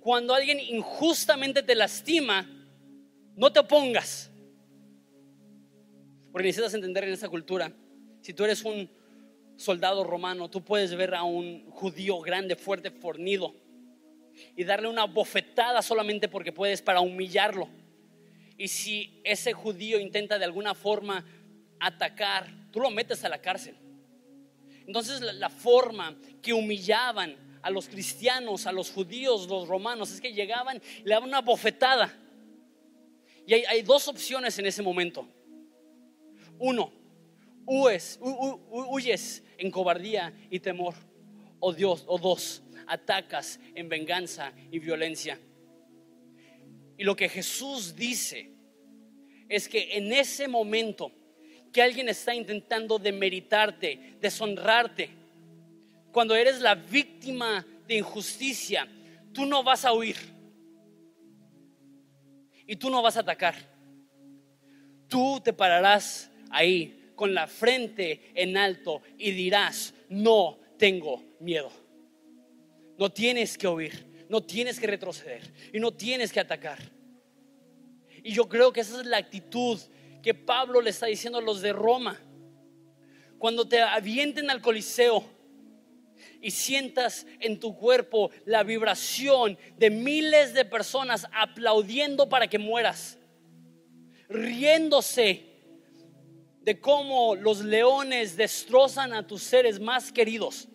Cuando 0.00 0.34
alguien 0.34 0.60
injustamente 0.60 1.62
te 1.62 1.74
lastima, 1.74 2.46
no 3.36 3.50
te 3.52 3.60
opongas. 3.60 4.30
Porque 6.30 6.48
necesitas 6.48 6.74
entender 6.74 7.04
en 7.04 7.14
esta 7.14 7.28
cultura, 7.28 7.72
si 8.20 8.34
tú 8.34 8.44
eres 8.44 8.62
un 8.64 8.90
soldado 9.56 10.04
romano, 10.04 10.50
tú 10.50 10.62
puedes 10.62 10.94
ver 10.94 11.14
a 11.14 11.22
un 11.22 11.70
judío 11.70 12.20
grande, 12.20 12.56
fuerte, 12.56 12.90
fornido 12.90 13.54
y 14.56 14.64
darle 14.64 14.88
una 14.88 15.04
bofetada 15.04 15.80
solamente 15.80 16.28
porque 16.28 16.52
puedes 16.52 16.82
para 16.82 17.00
humillarlo. 17.00 17.68
Y 18.56 18.68
si 18.68 19.20
ese 19.24 19.52
judío 19.52 19.98
intenta 19.98 20.38
de 20.38 20.44
alguna 20.44 20.74
forma 20.74 21.24
atacar, 21.80 22.48
tú 22.70 22.80
lo 22.80 22.90
metes 22.90 23.24
a 23.24 23.28
la 23.28 23.40
cárcel. 23.40 23.76
Entonces 24.86 25.20
la, 25.20 25.48
forma 25.48 26.16
que 26.42 26.52
humillaban 26.52 27.36
a 27.62 27.70
los 27.70 27.88
cristianos, 27.88 28.66
a 28.66 28.72
los 28.72 28.90
judíos, 28.90 29.48
los 29.48 29.66
romanos, 29.66 30.12
es 30.12 30.20
que 30.20 30.32
llegaban 30.32 30.80
y 30.98 31.04
le 31.04 31.14
daban 31.14 31.28
una 31.28 31.40
bofetada. 31.40 32.14
Y 33.46 33.54
hay, 33.54 33.82
dos 33.82 34.08
opciones 34.08 34.58
en 34.58 34.66
ese 34.66 34.82
momento. 34.82 35.26
Uno, 36.58 36.92
huyes, 37.66 38.18
huyes 38.20 39.42
en 39.58 39.70
cobardía 39.70 40.32
y 40.50 40.60
temor. 40.60 40.94
O 41.60 41.72
Dios, 41.72 42.04
o 42.06 42.18
dos, 42.18 42.62
atacas 42.86 43.58
en 43.74 43.88
venganza 43.88 44.52
y 44.70 44.78
violencia. 44.78 45.38
Y 46.96 47.04
lo 47.04 47.16
que 47.16 47.28
Jesús 47.28 47.94
dice 47.94 48.50
es 49.48 49.68
que 49.68 49.96
en 49.96 50.12
ese 50.12 50.48
momento 50.48 51.12
que 51.72 51.82
alguien 51.82 52.08
está 52.08 52.34
intentando 52.34 52.98
demeritarte, 52.98 54.16
deshonrarte, 54.20 55.10
cuando 56.12 56.36
eres 56.36 56.60
la 56.60 56.76
víctima 56.76 57.66
de 57.88 57.96
injusticia, 57.96 58.88
tú 59.32 59.44
no 59.44 59.64
vas 59.64 59.84
a 59.84 59.92
huir 59.92 60.16
y 62.66 62.76
tú 62.76 62.90
no 62.90 63.02
vas 63.02 63.16
a 63.16 63.20
atacar. 63.20 63.56
Tú 65.08 65.40
te 65.42 65.52
pararás 65.52 66.30
ahí 66.50 67.12
con 67.16 67.34
la 67.34 67.46
frente 67.46 68.30
en 68.34 68.56
alto 68.56 69.02
y 69.18 69.32
dirás, 69.32 69.94
no 70.08 70.58
tengo 70.78 71.22
miedo. 71.40 71.70
No 72.96 73.10
tienes 73.10 73.58
que 73.58 73.66
huir 73.66 74.13
no 74.28 74.42
tienes 74.42 74.80
que 74.80 74.86
retroceder 74.86 75.42
y 75.72 75.80
no 75.80 75.92
tienes 75.92 76.32
que 76.32 76.40
atacar. 76.40 76.78
Y 78.22 78.32
yo 78.32 78.48
creo 78.48 78.72
que 78.72 78.80
esa 78.80 79.00
es 79.00 79.06
la 79.06 79.18
actitud 79.18 79.78
que 80.22 80.34
Pablo 80.34 80.80
le 80.80 80.90
está 80.90 81.06
diciendo 81.06 81.38
a 81.38 81.42
los 81.42 81.60
de 81.60 81.72
Roma. 81.72 82.18
Cuando 83.38 83.68
te 83.68 83.80
avienten 83.80 84.50
al 84.50 84.62
Coliseo 84.62 85.24
y 86.40 86.50
sientas 86.50 87.26
en 87.40 87.60
tu 87.60 87.76
cuerpo 87.76 88.30
la 88.46 88.62
vibración 88.62 89.58
de 89.76 89.90
miles 89.90 90.54
de 90.54 90.64
personas 90.64 91.26
aplaudiendo 91.32 92.28
para 92.28 92.48
que 92.48 92.58
mueras, 92.58 93.18
riéndose 94.28 95.44
de 96.62 96.80
cómo 96.80 97.34
los 97.34 97.60
leones 97.62 98.36
destrozan 98.36 99.12
a 99.12 99.26
tus 99.26 99.42
seres 99.42 99.78
más 99.78 100.10
queridos 100.10 100.68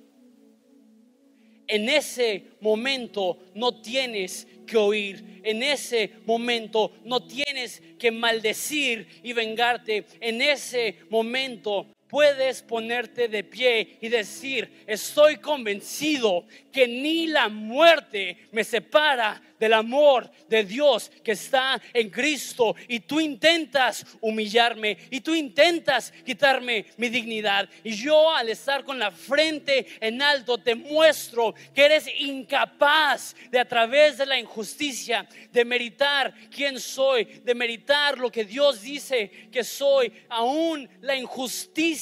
en 1.70 1.88
ese 1.88 2.44
momento 2.60 3.38
no 3.54 3.80
tienes 3.82 4.48
que 4.66 4.76
oír. 4.76 5.40
En 5.44 5.64
ese 5.64 6.12
momento 6.26 6.92
no 7.06 7.26
tienes 7.26 7.82
que 7.98 8.12
maldecir 8.12 9.08
y 9.24 9.34
vengarte. 9.34 10.06
En 10.20 10.42
ese 10.42 10.96
momento 11.10 11.88
puedes 12.10 12.64
ponerte 12.64 13.28
de 13.28 13.44
pie 13.44 13.98
y 14.02 14.10
decir, 14.10 14.84
estoy 14.88 15.38
convencido 15.38 16.46
que 16.72 16.88
ni 16.88 17.28
la 17.28 17.50
muerte 17.50 18.50
me 18.52 18.64
separa 18.64 19.42
del 19.60 19.74
amor 19.74 20.32
de 20.48 20.64
Dios 20.64 21.12
que 21.24 21.34
está 21.34 21.80
en 21.94 22.10
Cristo. 22.10 22.76
Y 22.88 23.02
tú 23.02 23.20
intentas 23.20 24.06
humillarme 24.22 24.98
y 25.12 25.22
tú 25.22 25.36
intentas 25.36 26.12
quitarme 26.26 26.86
mi 26.98 27.10
dignidad. 27.10 27.70
Y 27.84 27.92
yo 27.92 28.34
al 28.34 28.50
estar 28.50 28.84
con 28.84 28.98
la 28.98 29.12
frente 29.12 29.86
en 30.00 30.22
alto 30.22 30.58
te 30.58 30.76
muestro 30.76 31.54
que 31.76 31.86
eres 31.86 32.10
incapaz 32.20 33.36
de 33.52 33.60
a 33.60 33.68
través 33.68 34.18
de 34.18 34.26
la 34.26 34.40
injusticia 34.40 35.28
de 35.52 35.66
meritar 35.66 36.34
quién 36.50 36.80
soy, 36.80 37.26
de 37.26 37.54
meritar 37.54 38.18
lo 38.18 38.32
que 38.32 38.46
Dios 38.46 38.82
dice 38.82 39.30
que 39.52 39.64
soy, 39.64 40.12
aún 40.30 40.90
la 41.02 41.16
injusticia 41.16 41.99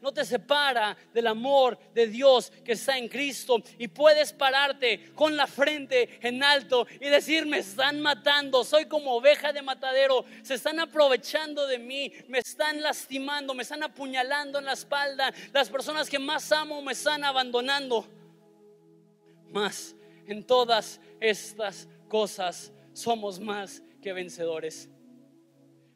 no 0.00 0.12
te 0.12 0.24
separa 0.24 0.96
del 1.12 1.26
amor 1.26 1.78
de 1.92 2.06
Dios 2.06 2.50
que 2.64 2.72
está 2.72 2.96
en 2.98 3.08
Cristo 3.08 3.62
y 3.78 3.88
puedes 3.88 4.32
pararte 4.32 5.12
con 5.14 5.36
la 5.36 5.46
frente 5.46 6.18
en 6.26 6.42
alto 6.42 6.86
y 7.00 7.08
decir, 7.08 7.46
me 7.46 7.58
están 7.58 8.00
matando, 8.00 8.64
soy 8.64 8.86
como 8.86 9.14
oveja 9.14 9.52
de 9.52 9.62
matadero, 9.62 10.24
se 10.42 10.54
están 10.54 10.80
aprovechando 10.80 11.66
de 11.66 11.78
mí, 11.78 12.12
me 12.28 12.38
están 12.38 12.80
lastimando, 12.80 13.54
me 13.54 13.62
están 13.62 13.82
apuñalando 13.82 14.58
en 14.58 14.64
la 14.64 14.72
espalda, 14.72 15.32
las 15.52 15.68
personas 15.68 16.08
que 16.08 16.18
más 16.18 16.50
amo 16.52 16.82
me 16.82 16.92
están 16.92 17.24
abandonando. 17.24 18.06
Más, 19.50 19.94
en 20.26 20.44
todas 20.44 21.00
estas 21.20 21.88
cosas 22.08 22.72
somos 22.92 23.38
más 23.38 23.82
que 24.02 24.12
vencedores. 24.12 24.88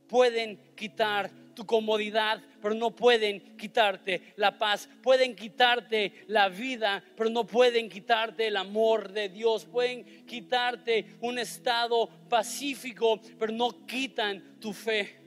Pueden 0.09 0.74
quitar 0.74 1.30
tu 1.59 1.66
comodidad, 1.66 2.40
pero 2.62 2.72
no 2.72 2.92
pueden 2.92 3.56
quitarte 3.56 4.32
la 4.36 4.56
paz. 4.56 4.88
Pueden 5.02 5.34
quitarte 5.34 6.12
la 6.28 6.48
vida, 6.48 7.02
pero 7.16 7.30
no 7.30 7.44
pueden 7.44 7.90
quitarte 7.90 8.46
el 8.46 8.56
amor 8.56 9.11
de 9.11 9.28
Dios. 9.28 9.64
Pueden 9.64 10.24
quitarte 10.24 11.16
un 11.20 11.36
estado 11.36 12.09
pacífico, 12.28 13.20
pero 13.40 13.52
no 13.52 13.84
quitan 13.86 14.61
tu 14.61 14.72
fe. 14.72 15.18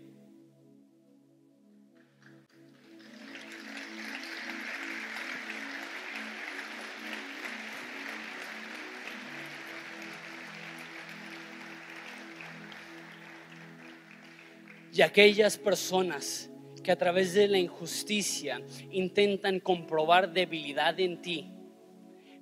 Y 14.93 15.01
aquellas 15.01 15.57
personas 15.57 16.49
que 16.83 16.91
a 16.91 16.97
través 16.97 17.33
de 17.33 17.47
la 17.47 17.57
injusticia 17.57 18.61
intentan 18.91 19.59
comprobar 19.59 20.33
debilidad 20.33 20.99
en 20.99 21.21
ti, 21.21 21.49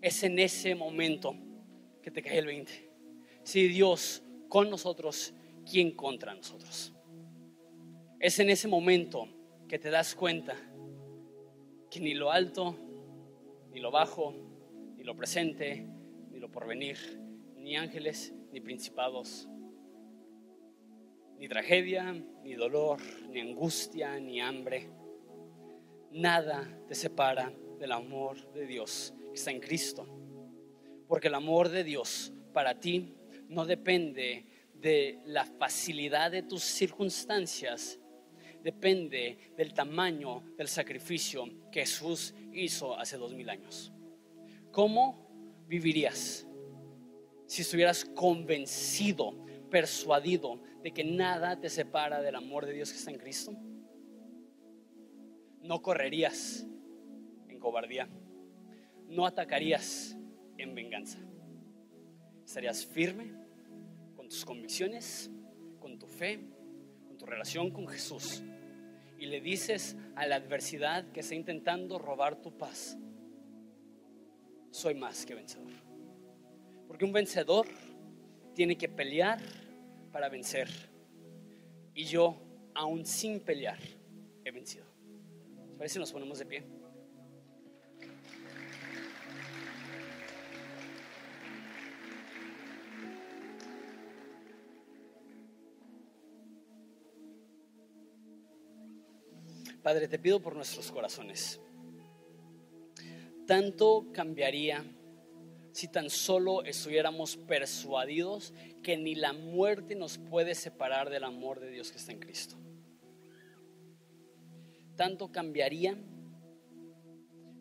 es 0.02 0.24
en 0.24 0.40
ese 0.40 0.76
momento 0.76 1.36
que 2.02 2.10
te 2.10 2.22
cae 2.22 2.40
el 2.40 2.46
20. 2.46 2.90
Si 3.44 3.68
Dios 3.68 4.24
con 4.48 4.70
nosotros, 4.70 5.34
¿quién 5.70 5.92
contra 5.92 6.34
nosotros? 6.34 6.94
Es 8.20 8.40
en 8.40 8.50
ese 8.50 8.68
momento 8.68 9.28
que 9.68 9.78
te 9.78 9.90
das 9.90 10.16
cuenta 10.16 10.56
que 11.90 12.00
ni 12.00 12.14
lo 12.14 12.32
alto, 12.32 12.76
ni 13.72 13.80
lo 13.80 13.92
bajo, 13.92 14.34
ni 14.98 15.04
lo 15.04 15.16
presente, 15.16 15.86
ni 16.32 16.40
lo 16.40 16.50
porvenir, 16.50 16.98
ni 17.58 17.76
ángeles, 17.76 18.34
ni 18.52 18.62
principados, 18.62 19.48
ni 21.40 21.48
tragedia, 21.48 22.14
ni 22.44 22.54
dolor, 22.54 23.00
ni 23.30 23.40
angustia, 23.40 24.20
ni 24.20 24.42
hambre. 24.42 24.90
Nada 26.12 26.68
te 26.88 26.94
separa 26.94 27.52
del 27.80 27.94
amor 27.94 28.52
de 28.52 28.66
Dios 28.66 29.14
que 29.30 29.36
está 29.36 29.52
en 29.52 29.62
Cristo. 29.62 30.06
Porque 31.08 31.30
el 31.30 31.36
amor 31.36 31.70
de 31.70 31.86
Dios 31.86 32.34
para 32.52 32.78
ti 32.80 33.16
no 33.48 33.66
depende 33.66 34.46
de 34.74 35.20
la 35.26 35.46
facilidad 35.46 36.32
de 36.32 36.44
tus 36.44 36.64
circunstancias, 36.64 38.00
depende 38.62 39.54
del 39.56 39.74
tamaño 39.74 40.44
del 40.58 40.68
sacrificio 40.68 41.46
que 41.72 41.82
Jesús 41.82 42.34
hizo 42.52 42.98
hace 42.98 43.18
dos 43.18 43.34
mil 43.34 43.50
años. 43.50 43.94
¿Cómo 44.72 45.66
vivirías 45.68 46.46
si 47.46 47.64
estuvieras 47.64 48.06
convencido, 48.06 49.46
persuadido 49.70 50.62
de 50.84 50.92
que 50.92 51.04
nada 51.04 51.60
te 51.60 51.70
separa 51.70 52.22
del 52.22 52.36
amor 52.36 52.66
de 52.66 52.74
Dios 52.74 52.92
que 52.92 52.98
está 52.98 53.12
en 53.12 53.18
Cristo, 53.18 53.54
no 55.62 55.82
correrías 55.82 56.66
en 57.48 57.60
cobardía, 57.60 58.10
no 59.08 59.26
atacarías 59.26 60.18
en 60.58 60.76
venganza. 60.76 61.20
Estarías 62.46 62.86
firme 62.86 63.34
con 64.16 64.28
tus 64.28 64.44
convicciones, 64.46 65.30
con 65.80 66.00
tu 66.00 66.08
fe, 66.08 66.40
con 67.08 67.18
tu 67.18 67.26
relación 67.26 67.72
con 67.72 67.88
Jesús. 67.88 68.44
Y 69.18 69.26
le 69.26 69.42
dices 69.42 69.98
a 70.16 70.26
la 70.26 70.38
adversidad 70.38 71.12
que 71.12 71.20
está 71.20 71.36
intentando 71.36 72.00
robar 72.00 72.42
tu 72.42 72.58
paz, 72.58 72.98
soy 74.72 74.96
más 74.96 75.26
que 75.26 75.36
vencedor. 75.36 75.72
Porque 76.88 77.06
un 77.06 77.12
vencedor 77.12 77.68
tiene 78.60 78.78
que 78.78 78.90
pelear 78.90 79.40
para 80.12 80.28
vencer. 80.28 80.68
Y 81.94 82.04
yo, 82.04 82.38
aún 82.76 83.06
sin 83.06 83.40
pelear, 83.40 83.80
he 84.44 84.52
vencido. 84.52 84.84
¿Les 85.70 85.78
parece 85.78 85.94
si 85.94 86.00
nos 86.00 86.12
ponemos 86.12 86.40
de 86.40 86.46
pie? 86.46 86.68
Padre, 99.82 100.10
te 100.10 100.20
pido 100.20 100.42
por 100.42 100.58
nuestros 100.58 100.92
corazones. 100.92 101.62
Tanto 103.48 104.08
cambiaría 104.12 104.84
si 105.72 105.88
tan 105.88 106.10
solo 106.10 106.64
estuviéramos 106.64 107.38
persuadidos 107.38 108.54
que 108.84 108.98
ni 108.98 109.16
la 109.16 109.34
muerte 109.34 109.96
nos 109.96 110.18
puede 110.18 110.56
separar 110.56 111.10
del 111.10 111.24
amor 111.24 111.60
de 111.60 111.70
Dios 111.70 111.92
que 111.92 111.98
está 111.98 112.12
en 112.12 112.20
Cristo. 112.20 112.56
Tanto 114.96 115.32
cambiaría 115.32 115.98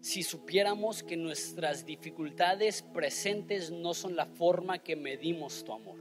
si 0.00 0.22
supiéramos 0.22 1.02
que 1.02 1.16
nuestras 1.16 1.84
dificultades 1.84 2.82
presentes 2.82 3.70
no 3.70 3.94
son 3.94 4.16
la 4.16 4.26
forma 4.26 4.78
que 4.78 4.96
medimos 4.96 5.64
tu 5.64 5.72
amor. 5.72 5.98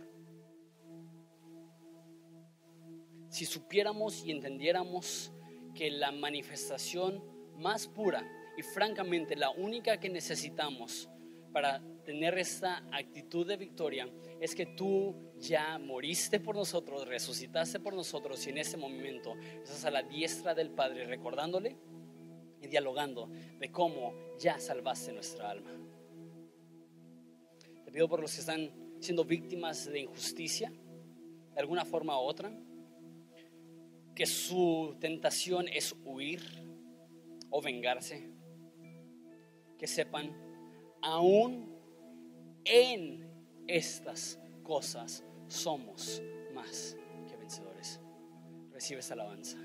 Si 3.30 3.46
supiéramos 3.46 4.24
y 4.24 4.32
entendiéramos 4.32 5.32
que 5.76 5.92
la 5.92 6.12
manifestación 6.12 7.24
más 7.58 7.88
pura 7.88 8.28
y 8.58 8.64
francamente 8.64 9.36
la 9.36 9.52
única 9.52 10.00
que 10.00 10.10
necesitamos 10.10 11.10
para 11.52 11.82
tener 12.08 12.38
esta 12.38 12.78
actitud 12.94 13.46
de 13.46 13.58
victoria 13.58 14.10
es 14.40 14.56
que 14.56 14.66
tú 14.66 15.14
ya 15.42 15.78
moriste 15.78 16.40
por 16.40 16.56
nosotros, 16.56 17.06
resucitaste 17.06 17.82
por 17.82 17.94
nosotros 17.94 18.48
y 18.48 18.52
en 18.52 18.60
ese 18.60 18.78
momento 18.78 19.36
estás 19.62 19.84
a 19.84 19.92
la 19.92 20.04
diestra 20.04 20.56
del 20.56 20.70
Padre 20.70 21.06
recordándole 21.06 21.76
y 22.62 22.68
dialogando 22.68 23.30
de 23.60 23.70
cómo 23.74 24.14
ya 24.40 24.58
salvaste 24.58 25.12
nuestra 25.12 25.50
alma. 25.50 25.70
Te 27.84 27.92
pido 27.92 28.08
por 28.08 28.22
los 28.22 28.34
que 28.34 28.40
están 28.40 28.72
siendo 29.02 29.26
víctimas 29.26 29.84
de 29.92 30.00
injusticia, 30.00 30.72
de 30.72 31.60
alguna 31.60 31.84
forma 31.84 32.18
u 32.18 32.24
otra, 32.24 32.58
que 34.16 34.26
su 34.26 34.96
tentación 35.02 35.68
es 35.68 35.94
huir 36.06 36.42
o 37.50 37.62
vengarse, 37.62 38.30
que 39.78 39.88
sepan, 39.88 40.34
aún 41.02 41.77
en 42.68 43.30
estas 43.68 44.40
cosas 44.64 45.24
somos 45.48 46.22
más 46.54 46.98
que 47.28 47.36
vencedores. 47.38 48.00
Recibe 48.72 49.00
esta 49.00 49.14
alabanza. 49.14 49.58